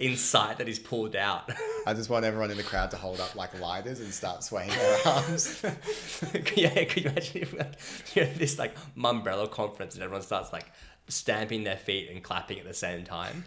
[0.00, 1.50] insight that he's pulled out.
[1.86, 4.70] I just want everyone in the crowd to hold up like lighters and start swaying
[4.70, 5.62] their arms.
[6.54, 10.52] yeah, could you imagine if like you're at this like umbrella conference and everyone starts
[10.52, 10.66] like
[11.08, 13.44] stamping their feet and clapping at the same time?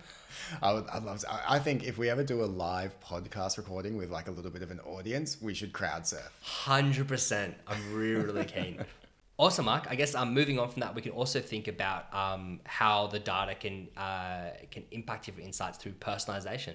[0.61, 3.97] I would, I'd love to, I think if we ever do a live podcast recording
[3.97, 6.31] with like a little bit of an audience, we should crowd surf.
[6.41, 7.55] Hundred percent.
[7.67, 8.83] I'm really, really keen.
[9.39, 12.59] Also, Mark, I guess um, moving on from that, we can also think about um,
[12.65, 16.73] how the data can uh, can impact your insights through personalization.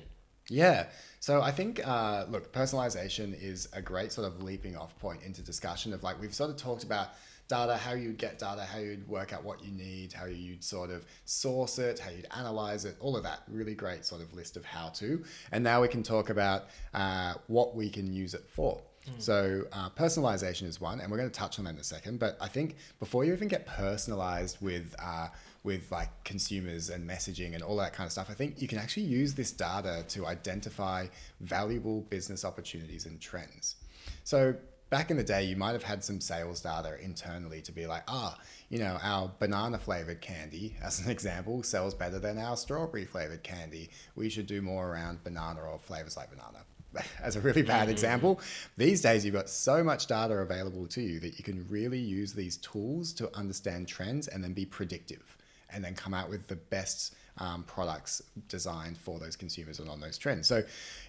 [0.48, 0.86] Yeah.
[1.20, 5.42] So I think, uh, look, personalization is a great sort of leaping off point into
[5.42, 7.08] discussion of like, we've sort of talked about
[7.48, 10.90] data, how you'd get data, how you'd work out what you need, how you'd sort
[10.90, 13.40] of source it, how you'd analyze it, all of that.
[13.48, 15.22] Really great sort of list of how to.
[15.52, 18.82] And now we can talk about uh, what we can use it for.
[19.18, 22.18] So uh, personalization is one, and we're going to touch on that in a second.
[22.18, 25.28] But I think before you even get personalized with uh,
[25.62, 28.78] with like consumers and messaging and all that kind of stuff, I think you can
[28.78, 31.06] actually use this data to identify
[31.40, 33.76] valuable business opportunities and trends.
[34.24, 34.54] So
[34.90, 38.04] back in the day, you might have had some sales data internally to be like,
[38.08, 38.38] ah,
[38.68, 43.42] you know, our banana flavored candy, as an example, sells better than our strawberry flavored
[43.42, 43.90] candy.
[44.14, 46.64] We should do more around banana or flavors like banana.
[47.22, 48.40] As a really bad example,
[48.76, 52.32] these days you've got so much data available to you that you can really use
[52.32, 55.36] these tools to understand trends and then be predictive
[55.70, 60.00] and then come out with the best um, products designed for those consumers and on
[60.00, 60.46] those trends.
[60.46, 60.62] So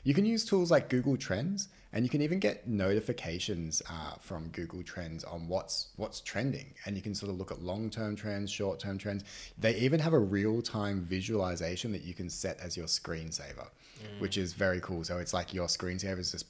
[0.03, 4.49] you can use tools like Google Trends, and you can even get notifications uh, from
[4.49, 8.51] Google Trends on what's what's trending, and you can sort of look at long-term trends,
[8.51, 9.23] short-term trends.
[9.57, 13.67] They even have a real-time visualization that you can set as your screensaver,
[14.19, 15.03] which is very cool.
[15.03, 16.47] So it's like your screensaver is just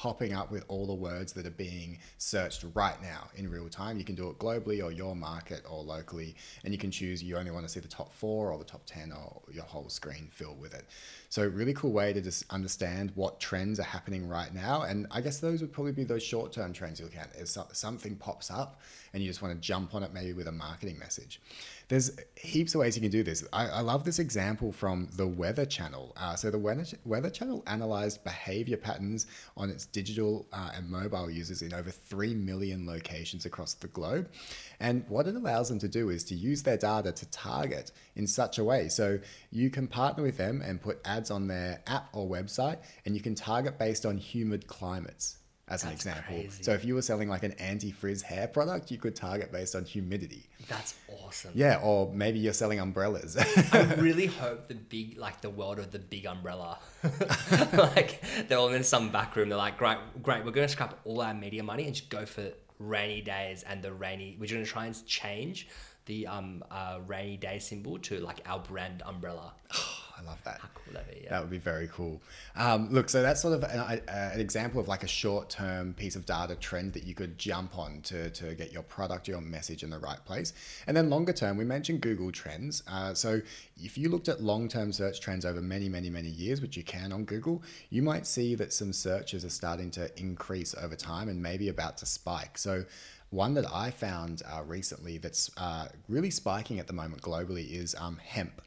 [0.00, 3.98] popping up with all the words that are being searched right now in real time.
[3.98, 7.36] You can do it globally or your market or locally, and you can choose you
[7.36, 10.30] only want to see the top four or the top 10 or your whole screen
[10.32, 10.86] filled with it.
[11.28, 14.82] So, really cool way to just understand what trends are happening right now.
[14.82, 17.36] And I guess those would probably be those short term trends you look at.
[17.38, 18.80] If something pops up
[19.12, 21.42] and you just want to jump on it, maybe with a marketing message
[21.90, 23.44] there's heaps of ways you can do this.
[23.52, 26.12] I, I love this example from the Weather Channel.
[26.16, 31.30] Uh, so the Weather, Weather Channel analyzed behavior patterns on its digital uh, and mobile
[31.30, 34.30] users in over 3 million locations across the globe.
[34.78, 38.26] And what it allows them to do is to use their data to target in
[38.26, 38.88] such a way.
[38.88, 39.18] So
[39.50, 43.20] you can partner with them and put ads on their app or website, and you
[43.20, 45.39] can target based on humid climates
[45.70, 46.34] as an example.
[46.34, 46.62] Crazy.
[46.62, 49.84] So if you were selling like an anti-frizz hair product, you could target based on
[49.84, 50.48] humidity.
[50.68, 51.52] That's awesome.
[51.54, 53.36] Yeah, or maybe you're selling umbrellas.
[53.72, 56.78] I really hope the big, like the world of the big umbrella,
[57.72, 59.48] like they're all in some back room.
[59.48, 62.26] They're like, great, great, we're going to scrap all our media money and just go
[62.26, 64.36] for rainy days and the rainy.
[64.40, 65.68] We're going to try and change
[66.06, 69.54] the um uh, rainy day symbol to like our brand umbrella.
[70.20, 70.60] I love that.
[70.60, 71.22] How cool that be?
[71.24, 71.30] Yeah.
[71.30, 72.20] That would be very cool.
[72.56, 76.26] Um, look, so that's sort of an, an, example of like a short-term piece of
[76.26, 79.90] data trend that you could jump on to, to get your product, your message in
[79.90, 80.52] the right place.
[80.86, 82.82] And then longer term, we mentioned Google Trends.
[82.88, 83.40] Uh, so
[83.78, 87.12] if you looked at long-term search trends over many, many, many years, which you can
[87.12, 91.42] on Google, you might see that some searches are starting to increase over time and
[91.42, 92.58] maybe about to spike.
[92.58, 92.84] So
[93.30, 97.94] one that I found uh, recently that's uh, really spiking at the moment globally is
[97.98, 98.60] um, hemp.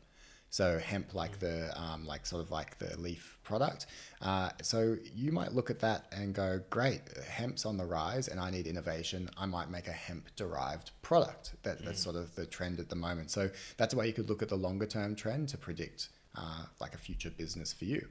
[0.54, 3.88] So hemp, like the um, like sort of like the leaf product.
[4.22, 8.40] Uh, so you might look at that and go, great, hemp's on the rise, and
[8.40, 9.32] I need innovation.
[9.36, 11.54] I might make a hemp derived product.
[11.64, 11.86] That, mm.
[11.86, 13.32] That's sort of the trend at the moment.
[13.32, 16.66] So that's a way you could look at the longer term trend to predict uh,
[16.80, 18.08] like a future business for you.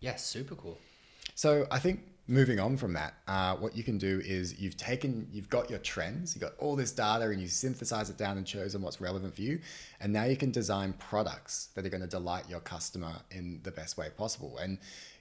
[0.00, 0.76] Yeah, super cool.
[1.36, 5.26] So I think moving on from that, uh, what you can do is you've taken,
[5.32, 8.46] you've got your trends, you've got all this data, and you synthesize it down and
[8.46, 9.58] chosen what's relevant for you.
[10.00, 13.70] And now you can design products that are going to delight your customer in the
[13.70, 14.58] best way possible.
[14.58, 14.78] And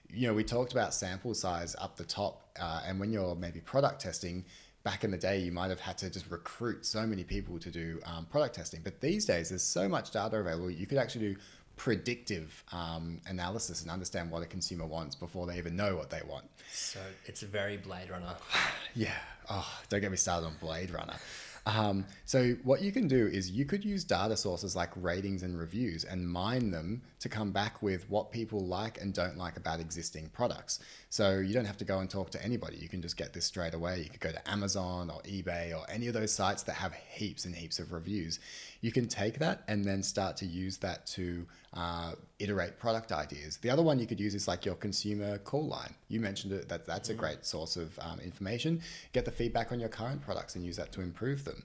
[0.09, 3.61] you know, we talked about sample size up the top, uh, and when you're maybe
[3.61, 4.45] product testing.
[4.83, 7.69] Back in the day, you might have had to just recruit so many people to
[7.69, 8.79] do um, product testing.
[8.81, 10.71] But these days, there's so much data available.
[10.71, 11.39] You could actually do
[11.77, 16.21] predictive um, analysis and understand what a consumer wants before they even know what they
[16.27, 16.45] want.
[16.71, 18.35] So it's a very Blade Runner.
[18.95, 19.15] yeah.
[19.49, 21.15] Oh, don't get me started on Blade Runner.
[21.67, 25.57] Um, so what you can do is you could use data sources like ratings and
[25.57, 29.79] reviews and mine them to come back with what people like and don't like about
[29.79, 30.79] existing products.
[31.09, 32.77] So you don't have to go and talk to anybody.
[32.77, 34.01] You can just get this straight away.
[34.01, 37.45] You could go to Amazon or eBay or any of those sites that have heaps
[37.45, 38.39] and heaps of reviews.
[38.81, 43.57] You can take that and then start to use that to uh, iterate product ideas.
[43.57, 45.93] The other one you could use is like your consumer call line.
[46.09, 47.21] You mentioned it, that that's a mm-hmm.
[47.21, 48.81] great source of um, information.
[49.13, 51.63] Get the feedback on your current products and use that to improve them.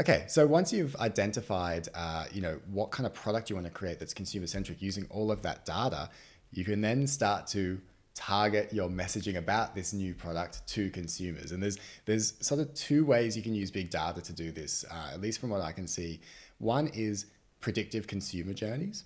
[0.00, 3.72] Okay, so once you've identified, uh, you know, what kind of product you want to
[3.72, 6.08] create that's consumer centric using all of that data,
[6.52, 7.78] you can then start to
[8.14, 11.52] target your messaging about this new product to consumers.
[11.52, 14.86] And there's there's sort of two ways you can use big data to do this,
[14.90, 16.20] uh, at least from what I can see.
[16.56, 17.26] One is
[17.60, 19.04] predictive consumer journeys.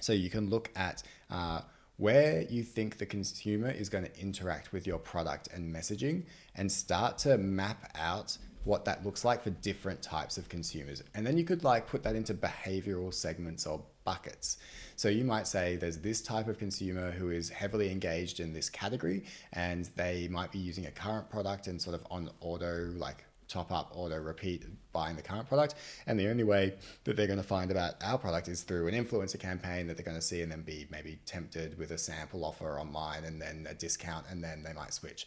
[0.00, 1.60] So you can look at uh,
[1.98, 6.24] where you think the consumer is going to interact with your product and messaging
[6.56, 11.02] and start to map out what that looks like for different types of consumers.
[11.14, 14.58] And then you could like put that into behavioral segments or buckets.
[14.96, 18.68] So you might say there's this type of consumer who is heavily engaged in this
[18.68, 23.24] category and they might be using a current product and sort of on auto like
[23.48, 25.74] top up, auto repeat buying the current product.
[26.06, 26.74] And the only way
[27.04, 30.04] that they're going to find about our product is through an influencer campaign that they're
[30.04, 33.66] going to see and then be maybe tempted with a sample offer online and then
[33.68, 35.26] a discount and then they might switch.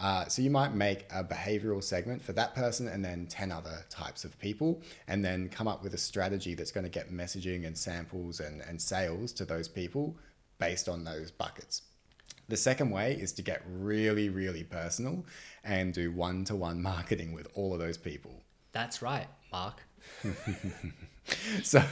[0.00, 3.84] Uh, so you might make a behavioral segment for that person and then 10 other
[3.90, 7.66] types of people, and then come up with a strategy that's going to get messaging
[7.66, 10.16] and samples and, and sales to those people
[10.58, 11.82] based on those buckets.
[12.48, 15.24] The second way is to get really, really personal
[15.62, 18.42] and do one to one marketing with all of those people.
[18.72, 19.82] That's right, Mark.
[21.62, 21.82] so,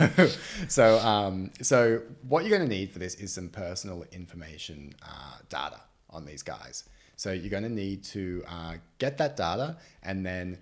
[0.68, 5.36] so, um, so what you're going to need for this is some personal information uh,
[5.48, 6.84] data on these guys.
[7.18, 10.58] So you're going to need to uh, get that data and then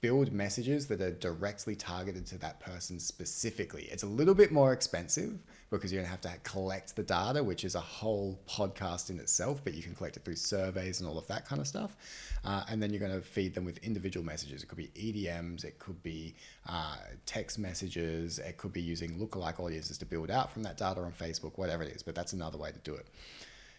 [0.00, 3.88] build messages that are directly targeted to that person specifically.
[3.90, 7.42] It's a little bit more expensive because you're going to have to collect the data,
[7.42, 11.08] which is a whole podcast in itself, but you can collect it through surveys and
[11.08, 11.96] all of that kind of stuff.
[12.44, 14.62] Uh, and then you're going to feed them with individual messages.
[14.62, 16.36] It could be EDMs, it could be
[16.68, 21.00] uh, text messages, it could be using lookalike audiences to build out from that data
[21.00, 23.08] on Facebook, whatever it is, but that's another way to do it.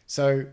[0.05, 0.45] So,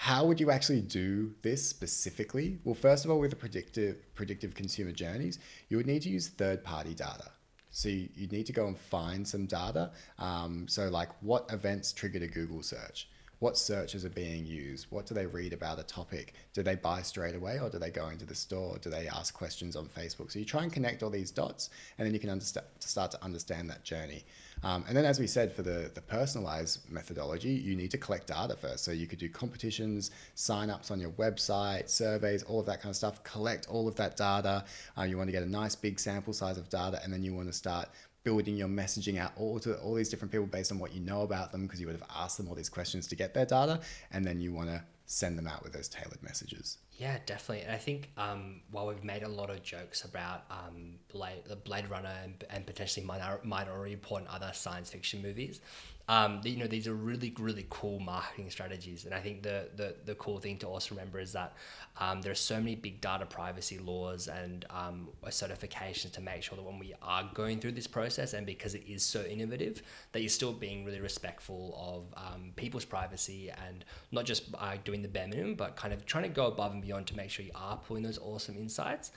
[0.00, 2.60] how would you actually do this specifically?
[2.62, 6.28] Well, first of all, with the predictive predictive consumer journeys, you would need to use
[6.28, 7.32] third party data.
[7.70, 9.90] So you, you need to go and find some data.
[10.20, 13.08] Um, so like what events triggered a Google search?
[13.40, 14.86] What searches are being used?
[14.90, 16.34] What do they read about a topic?
[16.52, 18.78] Do they buy straight away or do they go into the store?
[18.78, 20.32] Do they ask questions on facebook?
[20.32, 23.70] So you try and connect all these dots and then you can start to understand
[23.70, 24.24] that journey.
[24.64, 28.26] Um, and then as we said for the, the personalized methodology you need to collect
[28.26, 28.84] data first.
[28.84, 32.96] So you could do competitions sign-ups on your website surveys all of that kind of
[32.96, 33.22] stuff.
[33.22, 34.64] Collect all of that data.
[34.96, 37.34] Uh, you want to get a nice big sample size of data and then you
[37.34, 37.88] want to start
[38.28, 41.22] building your messaging out all to all these different people based on what you know
[41.22, 43.80] about them because you would have asked them all these questions to get their data
[44.10, 46.76] and then you want to send them out with those tailored messages.
[46.98, 50.96] Yeah definitely and i think um, while we've made a lot of jokes about um,
[51.10, 55.62] blade, blade runner and, and potentially minor, minority report and other science fiction movies
[56.08, 59.04] um, you know these are really really cool marketing strategies.
[59.04, 61.54] And i think the the, the cool thing to also remember is that
[62.00, 66.56] um, there are so many big data privacy laws and um, certifications to make sure
[66.56, 70.20] that when we are going through this process and because it is so innovative that
[70.20, 75.26] you're still being really respectful of um, people's privacy and not just doing the bare
[75.28, 77.76] minimum but kind of trying to go above and beyond to make sure you are
[77.76, 79.10] pulling those awesome insights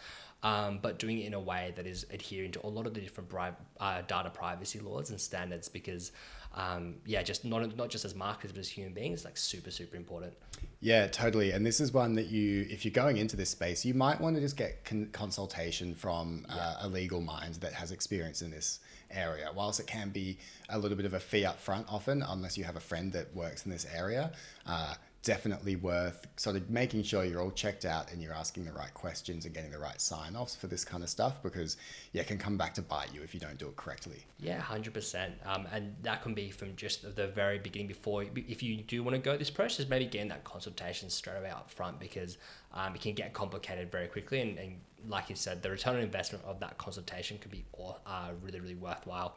[0.44, 3.02] um, but doing it in a way that is adhering to a lot of the
[3.02, 6.12] different pri- uh, data privacy laws and standards because
[6.54, 9.96] um, yeah, just not not just as marketers but as human beings, like super super
[9.96, 10.34] important.
[10.82, 11.52] Yeah, totally.
[11.52, 14.36] And this is one that you, if you're going into this space, you might want
[14.36, 16.62] to just get con- consultation from uh, yeah.
[16.62, 18.80] uh, a legal mind that has experience in this
[19.12, 19.50] area.
[19.54, 22.64] Whilst it can be a little bit of a fee up front, often, unless you
[22.64, 24.32] have a friend that works in this area.
[24.66, 28.72] Uh, definitely worth sort of making sure you're all checked out and you're asking the
[28.72, 31.78] right questions and getting the right sign offs for this kind of stuff because
[32.12, 34.26] yeah, it can come back to bite you if you don't do it correctly.
[34.40, 35.30] Yeah, 100%.
[35.46, 39.16] Um, and that can be from just the very beginning before, if you do want
[39.16, 42.40] to go this process, maybe getting that consultation straight away up front because
[42.74, 44.42] um, it can get complicated very quickly.
[44.42, 47.66] And, and, like you said, the return on investment of that consultation could be
[48.06, 49.36] uh, really, really worthwhile.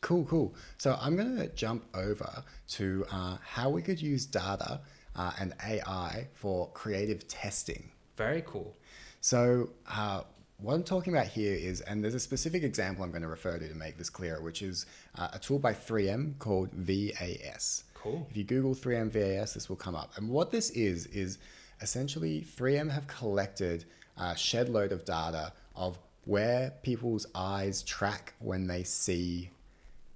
[0.00, 0.54] Cool, cool.
[0.78, 4.80] So I'm going to jump over to uh, how we could use data
[5.16, 7.90] uh, and AI for creative testing.
[8.16, 8.76] Very cool.
[9.20, 10.22] So, uh,
[10.58, 13.58] what I'm talking about here is, and there's a specific example I'm going to refer
[13.58, 17.84] to to make this clearer, which is uh, a tool by 3M called VAS.
[17.94, 18.26] Cool.
[18.30, 20.12] If you Google 3M VAS, this will come up.
[20.16, 21.38] And what this is, is
[21.82, 23.84] essentially 3M have collected
[24.16, 29.50] a shed load of data of where people's eyes track when they see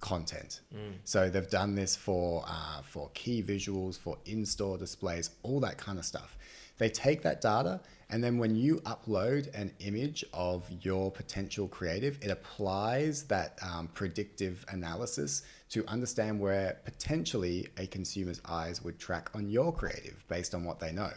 [0.00, 0.60] content.
[0.74, 0.94] Mm.
[1.04, 5.98] So they've done this for uh, for key visuals, for in-store displays, all that kind
[5.98, 6.36] of stuff.
[6.78, 7.80] They take that data
[8.12, 13.88] and then when you upload an image of your potential creative, it applies that um,
[13.94, 20.54] predictive analysis to understand where potentially a consumer's eyes would track on your creative based
[20.54, 21.12] on what they know.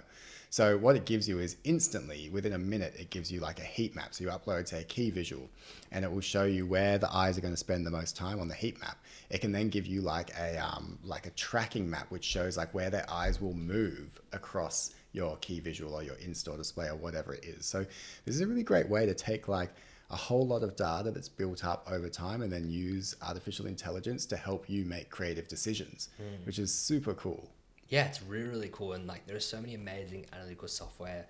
[0.54, 3.63] So what it gives you is instantly, within a minute, it gives you like a
[3.63, 4.13] heat map.
[4.13, 5.50] So you upload, say, a key visual,
[5.92, 8.39] and it will show you where the eyes are going to spend the most time
[8.39, 9.00] on the heat map.
[9.32, 12.72] It can then give you like a um, like a tracking map, which shows like
[12.72, 17.34] where their eyes will move across your key visual or your in-store display or whatever
[17.34, 17.66] it is.
[17.66, 17.84] So
[18.24, 19.72] this is a really great way to take like
[20.12, 24.28] a whole lot of data that's built up over time and then use artificial intelligence
[24.28, 26.46] to help you make creative decisions, mm.
[26.46, 27.50] which is super cool
[27.89, 31.26] yeah, it's really really cool, and like there are so many amazing analytical software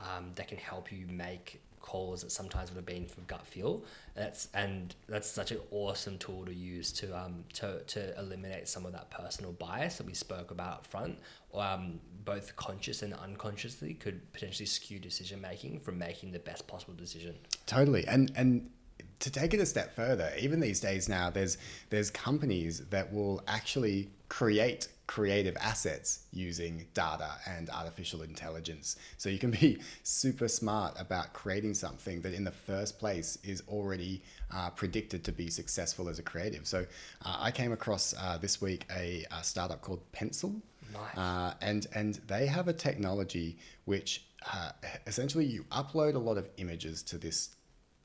[0.00, 3.82] um, that can help you make calls that sometimes would have been from gut feel.
[4.14, 8.84] That's and that's such an awesome tool to use to um to, to eliminate some
[8.84, 11.18] of that personal bias that we spoke about up front.
[11.54, 16.94] Um, both conscious and unconsciously could potentially skew decision making from making the best possible
[16.94, 17.34] decision.
[17.66, 18.70] Totally, and and
[19.20, 21.58] to take it a step further, even these days now, there's
[21.90, 28.96] there's companies that will actually create creative assets using data and artificial intelligence.
[29.16, 33.62] So you can be super smart about creating something that in the first place is
[33.68, 34.22] already
[34.54, 36.66] uh, predicted to be successful as a creative.
[36.66, 36.84] So
[37.24, 40.54] uh, I came across uh, this week a, a, startup called Pencil.
[40.92, 41.18] Nice.
[41.18, 43.56] Uh, and and they have a technology
[43.86, 44.72] which uh,
[45.06, 47.56] essentially you upload a lot of images to this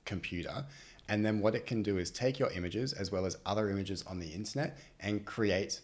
[0.06, 0.66] computer
[1.10, 4.04] and then what it can do is take your images as well as other images
[4.04, 5.82] on the internet and create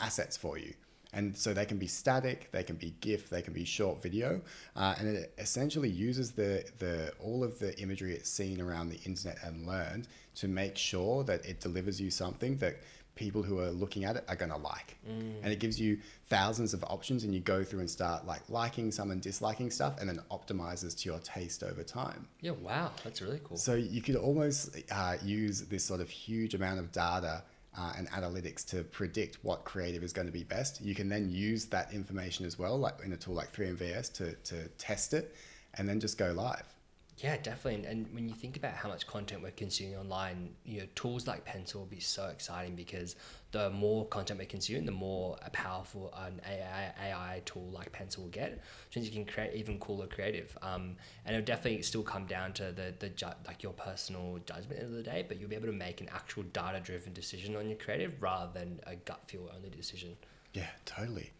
[0.00, 0.74] assets for you.
[1.12, 4.40] And so they can be static, they can be GIF, they can be short video,
[4.74, 8.98] uh, and it essentially uses the the all of the imagery it's seen around the
[9.04, 12.80] internet and learned to make sure that it delivers you something that
[13.14, 14.96] people who are looking at it are going to like.
[15.42, 18.90] And it gives you thousands of options and you go through and start like liking
[18.90, 22.26] some and disliking stuff and then optimizes to your taste over time.
[22.40, 23.56] Yeah, wow, that's really cool.
[23.56, 27.42] So you could almost uh, use this sort of huge amount of data
[27.76, 30.80] uh, and analytics to predict what creative is going to be best.
[30.80, 34.32] You can then use that information as well, like in a tool like 3MVS to,
[34.34, 35.34] to test it
[35.74, 36.64] and then just go live.
[37.24, 37.76] Yeah, definitely.
[37.76, 41.26] And, and when you think about how much content we're consuming online, you know, tools
[41.26, 43.16] like Pencil will be so exciting because
[43.50, 48.24] the more content we consume, the more a powerful an AI, AI tool like Pencil
[48.24, 48.62] will get,
[48.94, 50.54] means you can create even cooler creative.
[50.60, 54.72] Um, and it'll definitely still come down to the the ju- like your personal judgment
[54.72, 56.78] at the end of the day, but you'll be able to make an actual data
[56.78, 60.14] driven decision on your creative rather than a gut feel only decision.
[60.52, 61.32] Yeah, totally.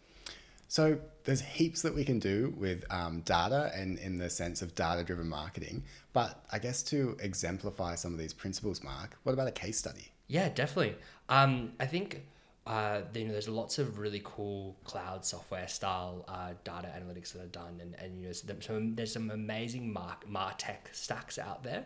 [0.74, 4.74] So there's heaps that we can do with um, data and in the sense of
[4.74, 5.84] data driven marketing.
[6.12, 10.10] But I guess to exemplify some of these principles, Mark, what about a case study?
[10.26, 10.96] Yeah, definitely.
[11.28, 12.26] Um, I think
[12.66, 17.42] uh, you know there's lots of really cool cloud software style uh, data analytics that
[17.42, 21.62] are done, and, and you know so some, there's some amazing mark martech stacks out
[21.62, 21.84] there.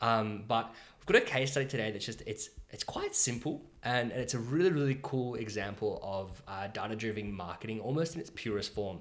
[0.00, 4.12] Um, but we've got a case study today that's just it's it's quite simple and,
[4.12, 8.30] and it's a really really cool example of uh, data driven marketing almost in its
[8.34, 8.98] purest form.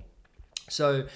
[0.69, 1.07] So,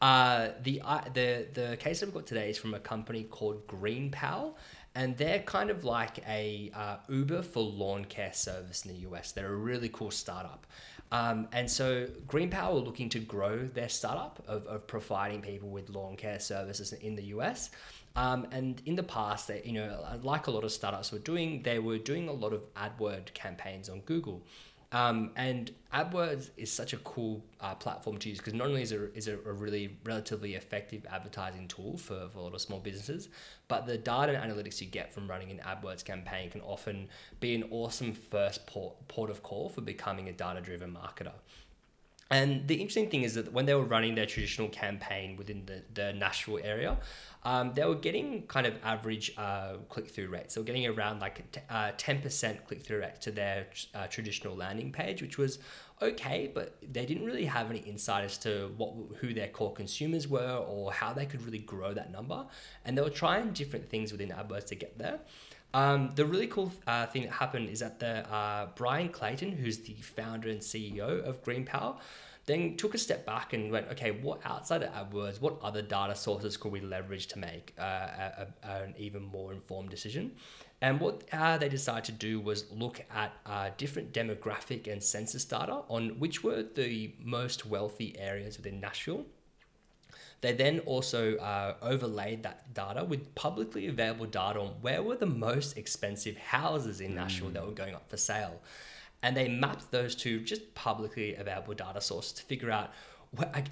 [0.00, 3.66] uh, the uh, the the case that we've got today is from a company called
[3.66, 4.54] GreenPal,
[4.94, 9.32] and they're kind of like a uh, Uber for lawn care service in the US.
[9.32, 10.66] They're a really cool startup.
[11.12, 15.90] Um, and so GreenPal are looking to grow their startup of, of providing people with
[15.90, 17.70] lawn care services in the US.
[18.16, 21.62] Um, and in the past, they, you know, like a lot of startups were doing,
[21.62, 24.42] they were doing a lot of AdWord campaigns on Google.
[24.92, 28.90] Um, and AdWords is such a cool uh, platform to use because not only is
[28.90, 32.80] it, is it a really relatively effective advertising tool for, for a lot of small
[32.80, 33.28] businesses,
[33.68, 37.54] but the data and analytics you get from running an AdWords campaign can often be
[37.54, 41.34] an awesome first port, port of call for becoming a data driven marketer.
[42.30, 45.82] And the interesting thing is that when they were running their traditional campaign within the,
[45.94, 46.96] the Nashville area,
[47.42, 50.54] um, they were getting kind of average uh, click through rates.
[50.54, 54.92] They were getting around like uh, 10% click through rate to their uh, traditional landing
[54.92, 55.58] page, which was
[56.02, 60.28] okay, but they didn't really have any insight as to what who their core consumers
[60.28, 62.46] were or how they could really grow that number.
[62.84, 65.18] And they were trying different things within AdWords to get there.
[65.72, 69.78] Um, the really cool uh, thing that happened is that the uh, Brian Clayton, who's
[69.78, 71.96] the founder and CEO of GreenPal,
[72.46, 76.16] then took a step back and went, okay, what outside of AdWords, what other data
[76.16, 80.32] sources could we leverage to make uh, a, a, an even more informed decision?
[80.82, 85.44] And what uh, they decided to do was look at uh, different demographic and census
[85.44, 89.26] data on which were the most wealthy areas within Nashville.
[90.40, 95.26] They then also uh, overlaid that data with publicly available data on where were the
[95.26, 98.60] most expensive houses in Nashville that were going up for sale.
[99.22, 102.90] And they mapped those to just publicly available data sources to figure out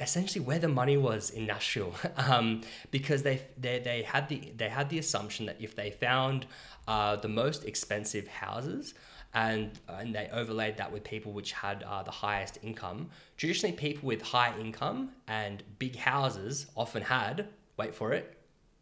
[0.01, 2.61] essentially where the money was in Nashville, um,
[2.91, 6.47] because they, they they had the they had the assumption that if they found
[6.87, 8.95] uh, the most expensive houses
[9.35, 14.07] and and they overlaid that with people which had uh, the highest income, traditionally people
[14.07, 18.39] with high income and big houses often had wait for it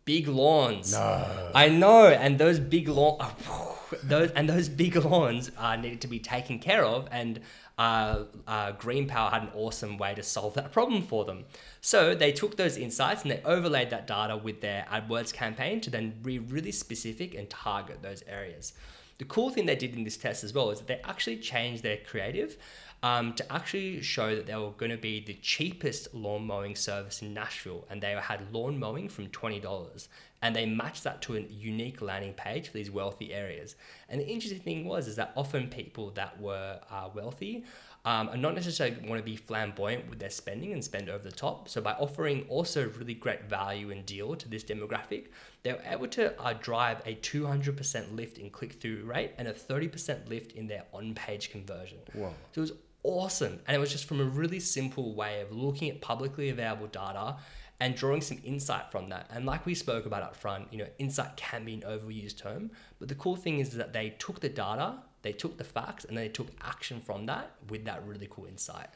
[0.06, 0.92] big lawns.
[0.92, 1.50] No.
[1.54, 3.18] I know, and those big lawn,
[4.04, 7.40] those and those big lawns uh, needed to be taken care of, and
[7.76, 11.44] uh, uh, GreenPal had an awesome way to solve that problem for them.
[11.82, 15.90] So they took those insights and they overlaid that data with their AdWords campaign to
[15.90, 18.72] then be really specific and target those areas.
[19.18, 21.82] The cool thing they did in this test as well is that they actually changed
[21.82, 22.56] their creative
[23.02, 27.22] um, to actually show that they were going to be the cheapest lawn mowing service
[27.22, 30.08] in Nashville, and they had lawn mowing from twenty dollars,
[30.42, 33.76] and they matched that to a unique landing page for these wealthy areas.
[34.08, 37.64] And the interesting thing was is that often people that were uh, wealthy
[38.06, 41.32] um, and not necessarily want to be flamboyant with their spending and spend over the
[41.32, 41.68] top.
[41.68, 45.26] So by offering also really great value and deal to this demographic,
[45.64, 50.28] they were able to uh, drive a 200% lift in click-through rate and a 30%
[50.28, 51.98] lift in their on-page conversion.
[52.14, 52.32] Wow.
[52.52, 53.58] So it was awesome.
[53.66, 57.38] And it was just from a really simple way of looking at publicly available data
[57.80, 59.28] and drawing some insight from that.
[59.34, 62.70] And like we spoke about up front, you know, insight can be an overused term,
[63.00, 66.16] but the cool thing is that they took the data, they took the facts, and
[66.16, 68.88] they took action from that with that really cool insight.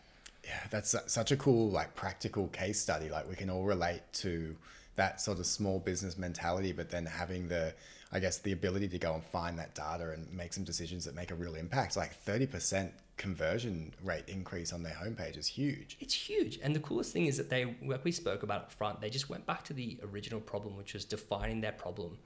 [0.44, 3.08] Yeah, that's such a cool, like, practical case study.
[3.10, 4.56] Like, we can all relate to
[4.94, 7.74] that sort of small business mentality, but then having the,
[8.12, 11.16] I guess, the ability to go and find that data and make some decisions that
[11.16, 11.96] make a real impact.
[11.96, 15.96] Like 30% conversion rate increase on their homepage is huge.
[16.00, 16.58] It's huge.
[16.62, 19.28] And the coolest thing is that they, like we spoke about up front, they just
[19.28, 22.18] went back to the original problem, which was defining their problem.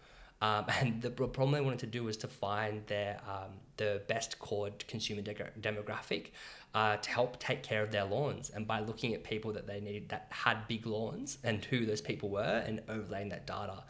[0.45, 4.39] Um, and the problem they wanted to do was to find their um, the best
[4.39, 6.27] core consumer de- demographic
[6.75, 8.51] uh, to help take care of their lawns.
[8.51, 12.01] And by looking at people that they needed that had big lawns and who those
[12.01, 13.83] people were, and overlaying that data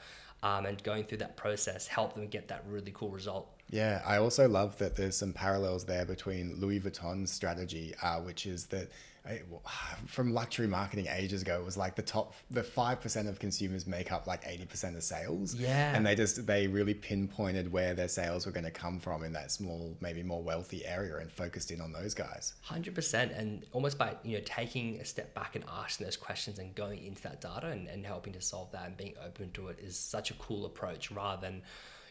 [0.43, 3.49] um, and going through that process, help them get that really cool result.
[3.71, 8.47] Yeah, I also love that there's some parallels there between Louis Vuitton's strategy, uh, which
[8.47, 8.91] is that
[10.07, 13.87] from luxury marketing ages ago, it was like the top, the five percent of consumers
[13.87, 15.55] make up like eighty percent of sales.
[15.55, 19.25] Yeah, and they just they really pinpointed where their sales were going to come from
[19.25, 22.55] in that small, maybe more wealthy area, and focused in on those guys.
[22.63, 26.59] Hundred percent, and almost by you know taking a step back and asking those questions
[26.59, 29.69] and going into that data and, and helping to solve that and being open to
[29.69, 31.63] it is such a cool approach rather than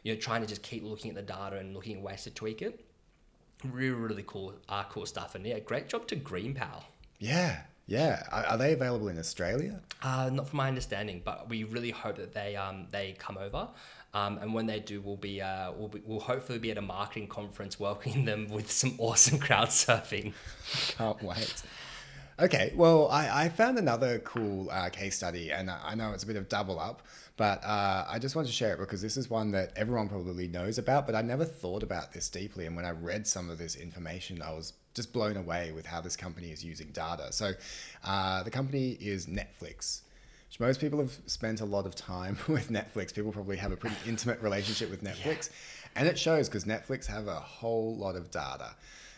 [0.02, 2.32] you know trying to just keep looking at the data and looking at ways to
[2.32, 2.84] tweak it.
[3.64, 6.84] Really, really cool, uh, cool stuff, and yeah, great job to GreenPal.
[7.24, 8.24] Yeah, yeah.
[8.34, 9.80] Are, are they available in Australia?
[10.02, 13.70] Uh, not from my understanding, but we really hope that they um, they come over.
[14.14, 16.82] Um, and when they do, we'll be, uh, we'll be we'll hopefully be at a
[16.82, 20.34] marketing conference welcoming them with some awesome crowd surfing.
[20.90, 21.64] Can't wait.
[22.40, 26.28] Okay, well, I, I found another cool uh, case study, and I know it's a
[26.28, 27.04] bit of double up,
[27.38, 30.48] but uh, I just wanted to share it because this is one that everyone probably
[30.48, 32.66] knows about, but I never thought about this deeply.
[32.66, 36.02] And when I read some of this information, I was just blown away with how
[36.02, 37.32] this company is using data.
[37.32, 37.54] So,
[38.04, 40.02] uh, the company is Netflix.
[40.50, 43.14] Which most people have spent a lot of time with Netflix.
[43.14, 45.50] People probably have a pretty intimate relationship with Netflix.
[45.50, 45.90] Yeah.
[45.96, 48.76] And it shows because Netflix have a whole lot of data.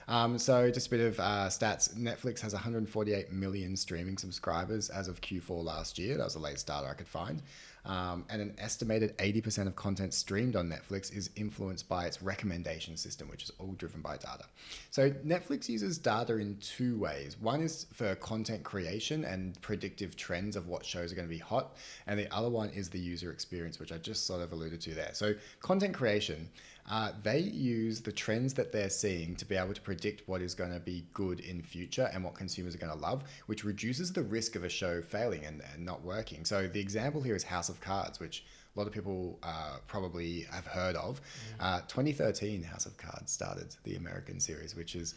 [0.07, 1.93] Um, so just a bit of uh, stats.
[1.95, 6.17] Netflix has 148 million streaming subscribers as of Q4 last year.
[6.17, 7.41] That was the latest data I could find.
[7.85, 12.97] Um, and an estimated 80% of content streamed on Netflix is influenced by its recommendation
[12.97, 14.45] system, which is all driven by data.
[14.89, 17.37] So Netflix uses data in two ways.
[17.39, 21.39] One is for content creation and predictive trends of what shows are going to be
[21.39, 21.75] hot,
[22.07, 24.95] and the other one is the user experience, which I just sort of alluded to
[24.95, 25.11] there.
[25.13, 26.49] So content creation
[26.89, 30.53] uh, they use the trends that they're seeing to be able to predict what is
[30.53, 34.13] going to be good in future and what consumers are going to love, which reduces
[34.13, 36.45] the risk of a show failing and, and not working.
[36.45, 40.45] So the example here is House of Cards, which a lot of people uh, probably
[40.51, 41.21] have heard of.
[41.59, 41.77] Mm.
[41.77, 45.15] Uh, 2013, House of Cards started the American series, which is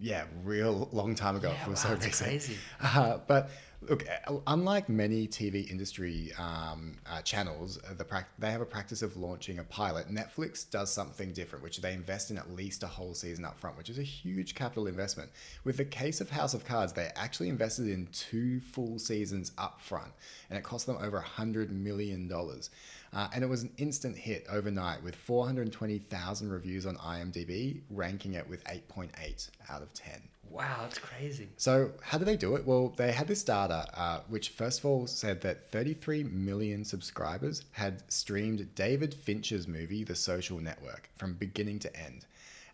[0.00, 1.50] yeah, real long time ago.
[1.50, 2.14] Yeah, wow, so recent.
[2.14, 2.56] Crazy.
[2.80, 3.50] Uh, but
[3.88, 4.06] look,
[4.46, 9.16] unlike many TV industry um, uh, channels, uh, the pra- they have a practice of
[9.16, 10.08] launching a pilot.
[10.12, 13.76] Netflix does something different, which they invest in at least a whole season up front,
[13.76, 15.30] which is a huge capital investment.
[15.64, 19.80] With the case of House of Cards, they actually invested in two full seasons up
[19.80, 20.12] front,
[20.48, 22.70] and it cost them over a hundred million dollars.
[23.12, 28.48] Uh, and it was an instant hit overnight with 420,000 reviews on IMDb, ranking it
[28.48, 30.31] with 8.8 out of 10.
[30.52, 31.48] Wow, that's crazy.
[31.56, 32.66] So, how did they do it?
[32.66, 37.64] Well, they had this data, uh, which first of all said that 33 million subscribers
[37.72, 42.26] had streamed David Fincher's movie, The Social Network, from beginning to end.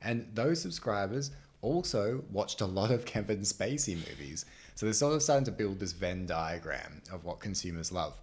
[0.03, 1.31] And those subscribers
[1.63, 4.45] also watched a lot of Kevin Spacey movies.
[4.75, 8.15] So they're sort of starting to build this Venn diagram of what consumers love.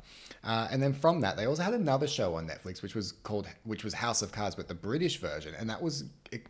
[0.46, 3.48] Uh, and then from that, they also had another show on Netflix, which was called,
[3.64, 6.06] which was House of Cards, but the British version, and that was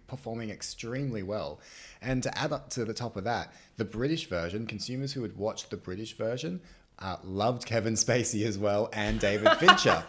[0.07, 1.61] performing extremely well.
[2.01, 5.37] And to add up to the top of that, the British version, consumers who had
[5.37, 6.59] watched the British version
[6.99, 10.03] uh, loved Kevin Spacey as well and David Fincher.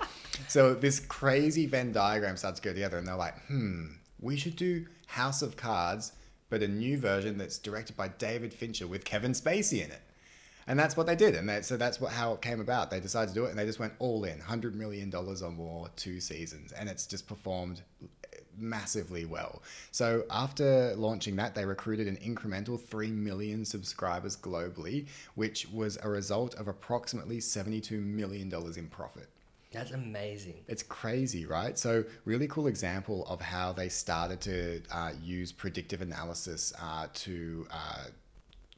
[0.49, 3.87] so this crazy Venn diagram starts to go together, and they're like, hmm,
[4.21, 6.13] we should do House of Cards
[6.49, 10.01] but a new version that's directed by David Fincher with Kevin Spacey in it.
[10.69, 12.91] And that's what they did, and so that's what how it came about.
[12.91, 15.53] They decided to do it, and they just went all in, hundred million dollars or
[15.53, 17.83] more, two seasons, and it's just performed
[18.59, 19.63] massively well.
[19.91, 26.09] So after launching that, they recruited an incremental 3 million subscribers globally, which was a
[26.09, 29.29] result of approximately $72 million in profit.
[29.73, 30.65] That's amazing.
[30.69, 31.79] It's crazy, right?
[31.79, 37.67] So, really cool example of how they started to uh, use predictive analysis uh, to.
[37.71, 38.05] Uh,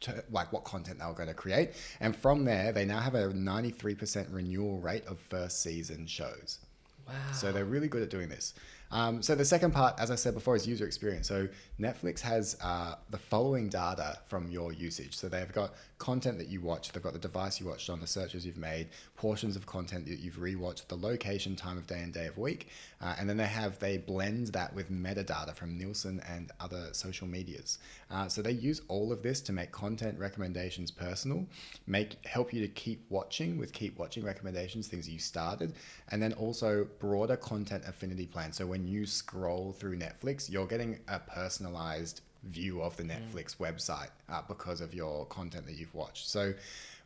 [0.01, 1.72] to, like what content they were going to create.
[2.01, 6.59] And from there, they now have a 93% renewal rate of first season shows.
[7.07, 7.14] Wow.
[7.32, 8.55] So they're really good at doing this.
[8.91, 11.28] Um, so the second part, as I said before, is user experience.
[11.28, 15.16] So Netflix has uh, the following data from your usage.
[15.16, 18.07] So they've got content that you watch, they've got the device you watched on, the
[18.07, 22.14] searches you've made, portions of content that you've rewatched, the location, time of day, and
[22.14, 22.68] day of week,
[23.01, 27.26] uh, and then they have they blend that with metadata from Nielsen and other social
[27.26, 27.78] medias.
[28.11, 31.45] Uh, so they use all of this to make content recommendations personal,
[31.86, 35.74] make help you to keep watching with keep watching recommendations, things you started,
[36.11, 38.57] and then also broader content affinity plans.
[38.57, 43.58] So when you scroll through Netflix, you're getting a personalized view of the Netflix mm.
[43.58, 46.28] website uh, because of your content that you've watched.
[46.28, 46.54] So,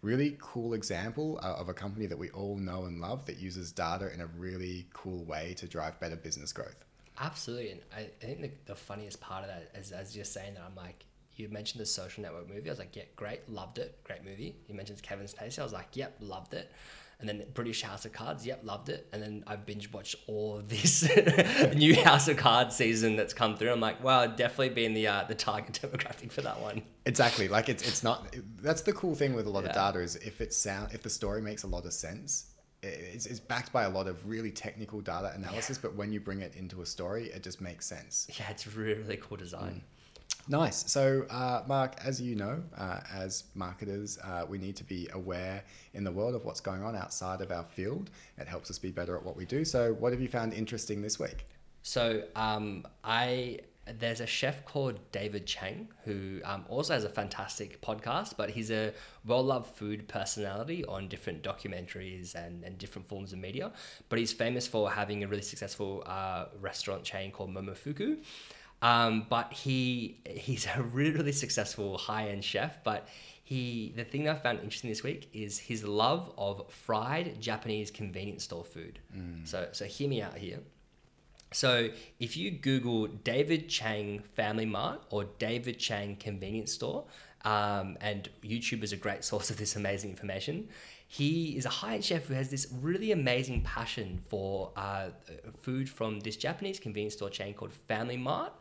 [0.03, 3.71] really cool example uh, of a company that we all know and love that uses
[3.71, 6.85] data in a really cool way to drive better business growth.
[7.21, 7.71] Absolutely.
[7.71, 10.65] And I, I think the, the funniest part of that is as you're saying that,
[10.69, 11.05] I'm like,
[11.37, 12.69] you mentioned the social network movie.
[12.69, 14.57] I was like, yeah, great, loved it, great movie.
[14.67, 15.61] You mentioned Kevin Spacey.
[15.61, 16.71] I was like, yep, loved it
[17.23, 18.45] and then British House of Cards.
[18.45, 19.09] Yep, loved it.
[19.13, 21.09] And then I binge watched all of this
[21.75, 23.71] new House of Cards season that's come through.
[23.71, 26.83] I'm like, wow, definitely been the uh, the target demographic for that one.
[27.07, 27.49] Exactly.
[27.49, 28.35] Like it's it's not.
[28.61, 29.71] That's the cool thing with a lot yeah.
[29.71, 32.49] of data is if it sound if the story makes a lot of sense.
[32.85, 35.83] It's, it's backed by a lot of really technical data analysis, yeah.
[35.83, 38.27] but when you bring it into a story, it just makes sense.
[38.37, 39.85] Yeah, it's really, really cool design.
[39.85, 39.92] Mm.
[40.49, 40.91] Nice.
[40.91, 45.63] So, uh, Mark, as you know, uh, as marketers, uh, we need to be aware
[45.95, 48.11] in the world of what's going on outside of our field.
[48.39, 49.65] It helps us be better at what we do.
[49.65, 51.47] So, what have you found interesting this week?
[51.83, 53.61] So, um, I
[53.99, 58.71] there's a chef called David Chang who um, also has a fantastic podcast, but he's
[58.71, 58.93] a
[59.27, 63.73] well loved food personality on different documentaries and, and different forms of media.
[64.09, 68.19] But he's famous for having a really successful uh, restaurant chain called Momofuku.
[68.83, 72.83] Um, but he he's a really really successful high end chef.
[72.85, 73.09] But
[73.45, 77.91] he the thing that I found interesting this week is his love of fried Japanese
[77.91, 78.99] convenience store food.
[79.17, 79.47] Mm.
[79.47, 80.61] So so hear me out here.
[81.53, 87.05] So if you Google David Chang Family Mart or David Chang Convenience Store,
[87.45, 90.69] um, and YouTube is a great source of this amazing information.
[91.19, 95.09] He is a high-end chef who has this really amazing passion for uh,
[95.61, 98.55] food from this Japanese convenience store chain called Family Mart,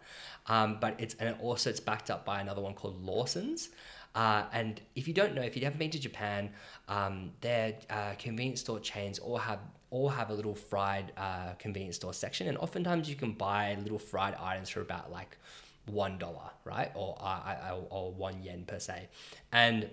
[0.48, 3.70] um, but it's and also it's backed up by another one called Lawson's.
[4.16, 6.50] Uh, and if you don't know, if you haven't been to Japan,
[6.90, 11.96] um, their uh, convenience store chains all have all have a little fried uh, convenience
[11.96, 15.38] store section, and oftentimes you can buy little fried items for about like
[15.86, 19.08] one dollar, right, or, uh, or one yen per se,
[19.54, 19.90] and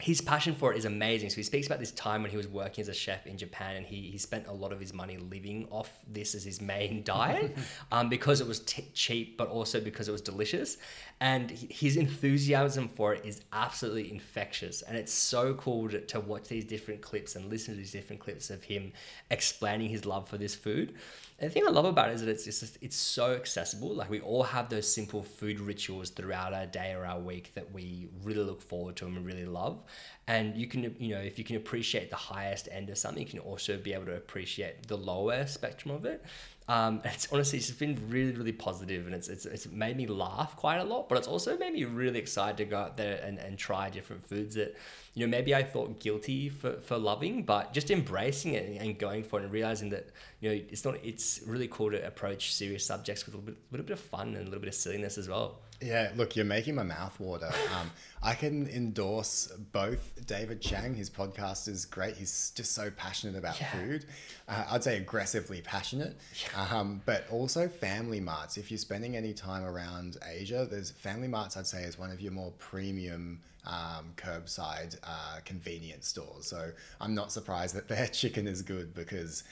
[0.00, 1.30] his passion for it is amazing.
[1.30, 3.76] So he speaks about this time when he was working as a chef in Japan,
[3.76, 7.02] and he, he spent a lot of his money living off this as his main
[7.04, 7.56] diet,
[7.92, 10.78] um, because it was t- cheap, but also because it was delicious.
[11.20, 16.48] And his enthusiasm for it is absolutely infectious, and it's so cool to, to watch
[16.48, 18.92] these different clips and listen to these different clips of him
[19.30, 20.94] explaining his love for this food.
[21.38, 23.94] The thing I love about it is that it's just it's so accessible.
[23.94, 27.72] Like we all have those simple food rituals throughout our day or our week that
[27.72, 29.80] we really look forward to and we really love.
[30.28, 33.28] And you can you know if you can appreciate the highest end of something, you
[33.28, 36.24] can also be able to appreciate the lower spectrum of it.
[36.68, 40.54] Um, it's honestly it's been really really positive and it's, it's it's made me laugh
[40.54, 43.38] quite a lot, but it's also made me really excited to go out there and,
[43.38, 44.76] and try different foods that
[45.18, 49.24] you know, maybe I thought guilty for, for loving, but just embracing it and going
[49.24, 50.10] for it and realizing that,
[50.40, 53.58] you know, it's not, it's really cool to approach serious subjects with a little bit,
[53.72, 55.58] little bit of fun and a little bit of silliness as well.
[55.80, 57.50] Yeah, look, you're making my mouth water.
[57.78, 60.94] Um, I can endorse both David Chang.
[60.94, 62.16] His podcast is great.
[62.16, 63.70] He's just so passionate about yeah.
[63.70, 64.04] food.
[64.48, 66.66] Uh, I'd say aggressively passionate, yeah.
[66.76, 68.56] um, but also Family Marts.
[68.56, 71.56] If you're spending any time around Asia, there's Family Marts.
[71.56, 76.46] I'd say is one of your more premium um, curbside uh, convenience stores.
[76.46, 79.44] So I'm not surprised that their chicken is good because,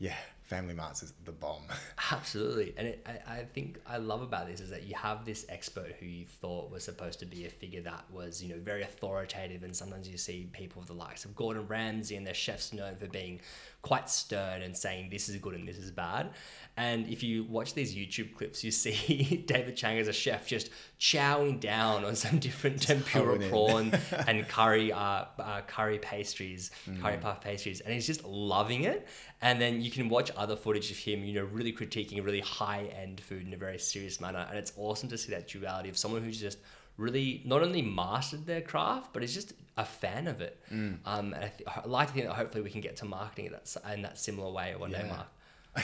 [0.00, 0.16] yeah,
[0.48, 1.60] Family Marts is the bomb.
[2.10, 5.44] Absolutely, and it, I, I think I love about this is that you have this
[5.50, 8.82] expert who you thought was supposed to be a figure that was you know very
[8.82, 12.72] authoritative, and sometimes you see people of the likes of Gordon Ramsay and their chefs
[12.72, 13.40] known for being
[13.82, 16.30] quite stern and saying this is good and this is bad.
[16.76, 20.70] And if you watch these YouTube clips, you see David Chang as a chef just
[20.98, 23.92] chowing down on some different tempura prawn
[24.26, 27.00] and curry uh, uh, curry pastries, mm.
[27.00, 29.06] curry puff pastries, and he's just loving it.
[29.40, 32.84] And then you can watch other footage of him, you know, really critiquing really high
[33.00, 34.46] end food in a very serious manner.
[34.48, 36.58] And it's awesome to see that duality of someone who's just
[36.98, 40.60] really not only mastered their craft, but is just a fan of it.
[40.70, 40.98] Mm.
[41.06, 43.46] Um, and I, th- I like to think that hopefully we can get to marketing
[43.46, 45.02] in that, in that similar way one yeah.
[45.02, 45.28] day, Mark.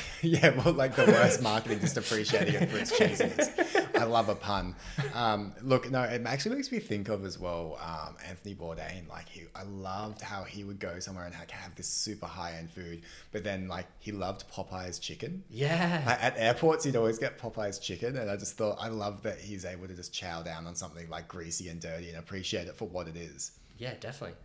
[0.23, 3.97] yeah, well, like the worst marketing, just appreciating it for its cheesiness.
[3.97, 4.75] I love a pun.
[5.15, 9.09] Um, look, no, it actually makes me think of as well um, Anthony Bourdain.
[9.09, 12.71] Like he, I loved how he would go somewhere and have this super high end
[12.71, 15.45] food, but then like he loved Popeye's chicken.
[15.49, 16.03] Yeah.
[16.07, 19.39] Like, at airports, he'd always get Popeye's chicken, and I just thought I love that
[19.39, 22.77] he's able to just chow down on something like greasy and dirty and appreciate it
[22.77, 23.53] for what it is.
[23.79, 24.37] Yeah, definitely.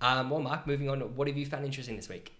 [0.00, 1.00] Um, well, Mark, moving on.
[1.14, 2.32] What have you found interesting this week?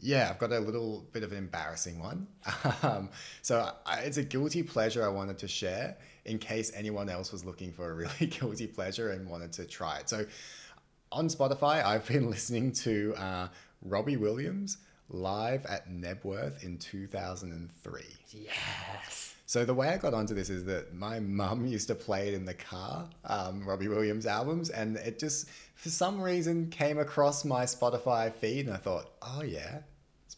[0.00, 2.26] Yeah, I've got a little bit of an embarrassing one.
[2.82, 3.10] Um,
[3.42, 7.44] so I, it's a guilty pleasure I wanted to share in case anyone else was
[7.44, 10.08] looking for a really guilty pleasure and wanted to try it.
[10.08, 10.24] So
[11.10, 13.48] on Spotify, I've been listening to uh,
[13.82, 14.78] Robbie Williams
[15.08, 18.02] live at Knebworth in 2003.
[18.30, 19.34] Yes.
[19.46, 22.34] So the way I got onto this is that my mum used to play it
[22.34, 27.46] in the car, um, Robbie Williams albums, and it just for some reason came across
[27.46, 29.78] my Spotify feed, and I thought, oh yeah,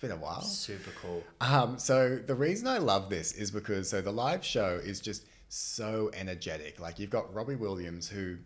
[0.01, 0.43] been a while.
[0.43, 1.23] Super cool.
[1.41, 5.25] Um, so the reason I love this is because so the live show is just
[5.49, 6.81] so energetic.
[6.81, 8.39] Like you've got Robbie Williams who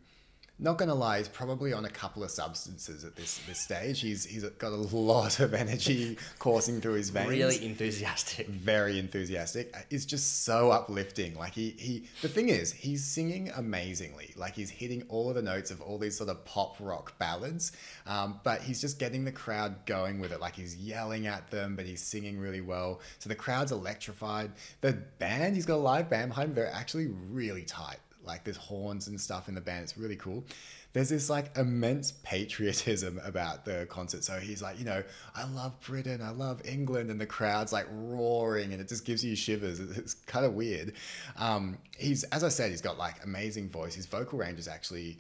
[0.65, 4.01] not gonna lie, he's probably on a couple of substances at this this stage.
[4.01, 7.29] He's he's got a lot of energy coursing through his veins.
[7.29, 8.49] Really enthusiastic.
[8.49, 9.75] Very enthusiastic.
[9.91, 11.37] It's just so uplifting.
[11.37, 14.33] Like he he the thing is, he's singing amazingly.
[14.37, 17.73] Like he's hitting all of the notes of all these sort of pop rock ballads.
[18.07, 20.41] Um, but he's just getting the crowd going with it.
[20.41, 23.01] Like he's yelling at them, but he's singing really well.
[23.19, 24.51] So the crowd's electrified.
[24.81, 26.55] The band, he's got a live band behind him.
[26.55, 29.85] They're actually really tight like there's horns and stuff in the band.
[29.85, 30.45] It's really cool.
[30.93, 34.25] There's this like immense patriotism about the concert.
[34.25, 35.03] So he's like, you know,
[35.35, 39.25] I love Britain, I love England, and the crowd's like roaring, and it just gives
[39.25, 39.81] you shivers.
[39.81, 40.95] It's kind of weird.
[41.37, 43.95] Um, he's, as I said, he's got like amazing voice.
[43.95, 45.19] His vocal range is actually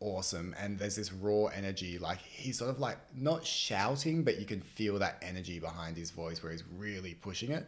[0.00, 4.46] awesome and there's this raw energy like he's sort of like not shouting but you
[4.46, 7.66] can feel that energy behind his voice where he's really pushing it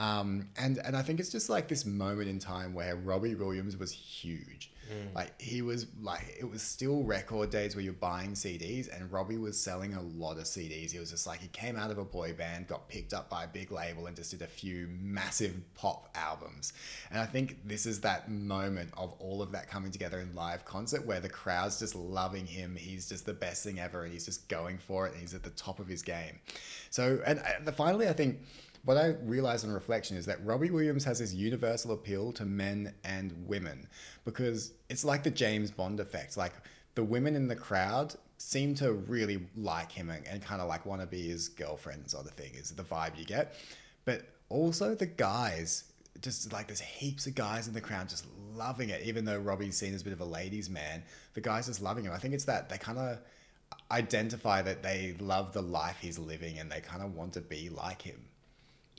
[0.00, 3.76] um, and and I think it's just like this moment in time where Robbie Williams
[3.76, 4.72] was huge.
[4.90, 5.14] Mm.
[5.14, 9.36] Like he was like it was still record days where you're buying CDs, and Robbie
[9.36, 10.90] was selling a lot of CDs.
[10.90, 13.44] He was just like he came out of a boy band, got picked up by
[13.44, 16.72] a big label, and just did a few massive pop albums.
[17.10, 20.64] And I think this is that moment of all of that coming together in live
[20.64, 22.74] concert where the crowd's just loving him.
[22.74, 25.42] He's just the best thing ever, and he's just going for it, and he's at
[25.42, 26.38] the top of his game.
[26.88, 28.38] So, and uh, finally, I think
[28.84, 32.94] what I realized on reflection is that Robbie Williams has this universal appeal to men
[33.04, 33.86] and women
[34.24, 36.36] because it's like the James Bond effect.
[36.36, 36.54] Like
[36.94, 40.86] the women in the crowd seem to really like him and, and kind of like
[40.86, 43.54] want to be his girlfriend sort of thing is the vibe you get.
[44.06, 45.84] But also the guys,
[46.22, 48.24] just like there's heaps of guys in the crowd just
[48.54, 51.02] loving it, even though Robbie's seen as a bit of a ladies' man.
[51.34, 52.12] The guys just loving him.
[52.12, 53.18] I think it's that they kind of
[53.90, 57.68] identify that they love the life he's living and they kind of want to be
[57.68, 58.24] like him.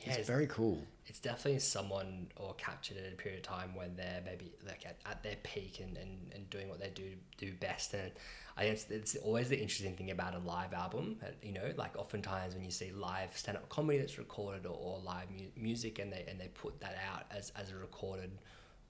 [0.03, 0.81] Yeah, it's, it's very cool.
[1.07, 4.97] It's definitely someone or captured at a period of time when they're maybe like at,
[5.05, 7.93] at their peak and, and, and doing what they do do best.
[7.93, 8.11] And
[8.57, 11.17] I think it's, always the interesting thing about a live album.
[11.41, 14.99] You know, like oftentimes when you see live stand up comedy that's recorded or, or
[15.03, 18.31] live mu- music and they and they put that out as, as a recorded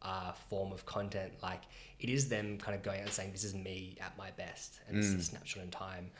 [0.01, 1.61] uh, form of content, like
[1.99, 4.79] it is them kind of going out and saying, "This is me at my best,"
[4.87, 5.01] and mm.
[5.01, 6.11] this is a snapshot in time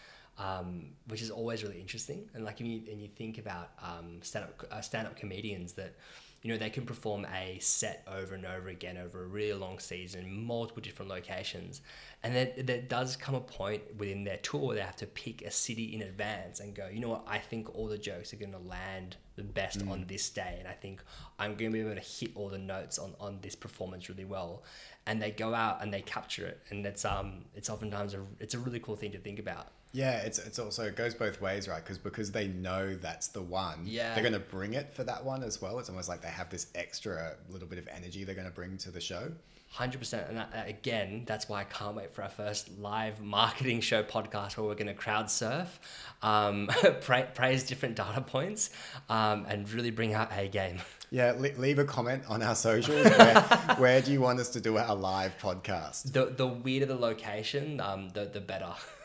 [0.42, 0.68] um,
[1.08, 2.30] which is always really interesting.
[2.34, 5.94] And like, when you, and you think about um, stand-up, uh, stand-up comedians that,
[6.42, 9.78] you know, they can perform a set over and over again over a really long
[9.78, 11.82] season multiple different locations.
[12.24, 15.44] And then there does come a point within their tour where they have to pick
[15.44, 18.38] a city in advance and go, you know what, I think all the jokes are
[18.38, 19.92] going to land the best mm.
[19.92, 20.56] on this day.
[20.58, 21.04] And I think
[21.38, 24.26] I'm going to be able to hit all the notes on, on this performance really
[24.26, 24.64] well.
[25.06, 26.62] And they go out and they capture it.
[26.72, 29.68] And it's, um, it's oftentimes a, it's a really cool thing to think about.
[29.94, 31.84] Yeah, it's it's also it goes both ways, right?
[31.84, 35.24] Because because they know that's the one, yeah, they're going to bring it for that
[35.24, 35.80] one as well.
[35.80, 38.78] It's almost like they have this extra little bit of energy they're going to bring
[38.78, 39.32] to the show.
[39.74, 43.80] Hundred percent, and that, again, that's why I can't wait for our first live marketing
[43.80, 45.80] show podcast where we're going to crowd surf,
[46.22, 46.70] um,
[47.02, 48.70] pra- praise different data points,
[49.10, 50.80] um, and really bring out a game.
[51.10, 53.06] Yeah, leave a comment on our socials.
[53.18, 53.42] Where,
[53.78, 56.14] where do you want us to do our live podcast?
[56.14, 58.74] The the weirder the location, um, the the better.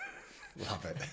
[0.59, 0.97] Love it.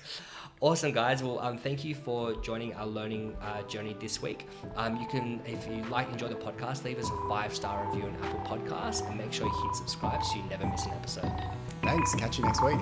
[0.63, 1.21] Awesome, guys.
[1.21, 4.47] Well, um, thank you for joining our learning uh, journey this week.
[4.77, 8.07] Um, you can, if you like, enjoy the podcast, leave us a five star review
[8.07, 11.33] on Apple Podcasts and make sure you hit subscribe so you never miss an episode.
[11.81, 12.15] Thanks.
[12.15, 12.79] Catch you next week.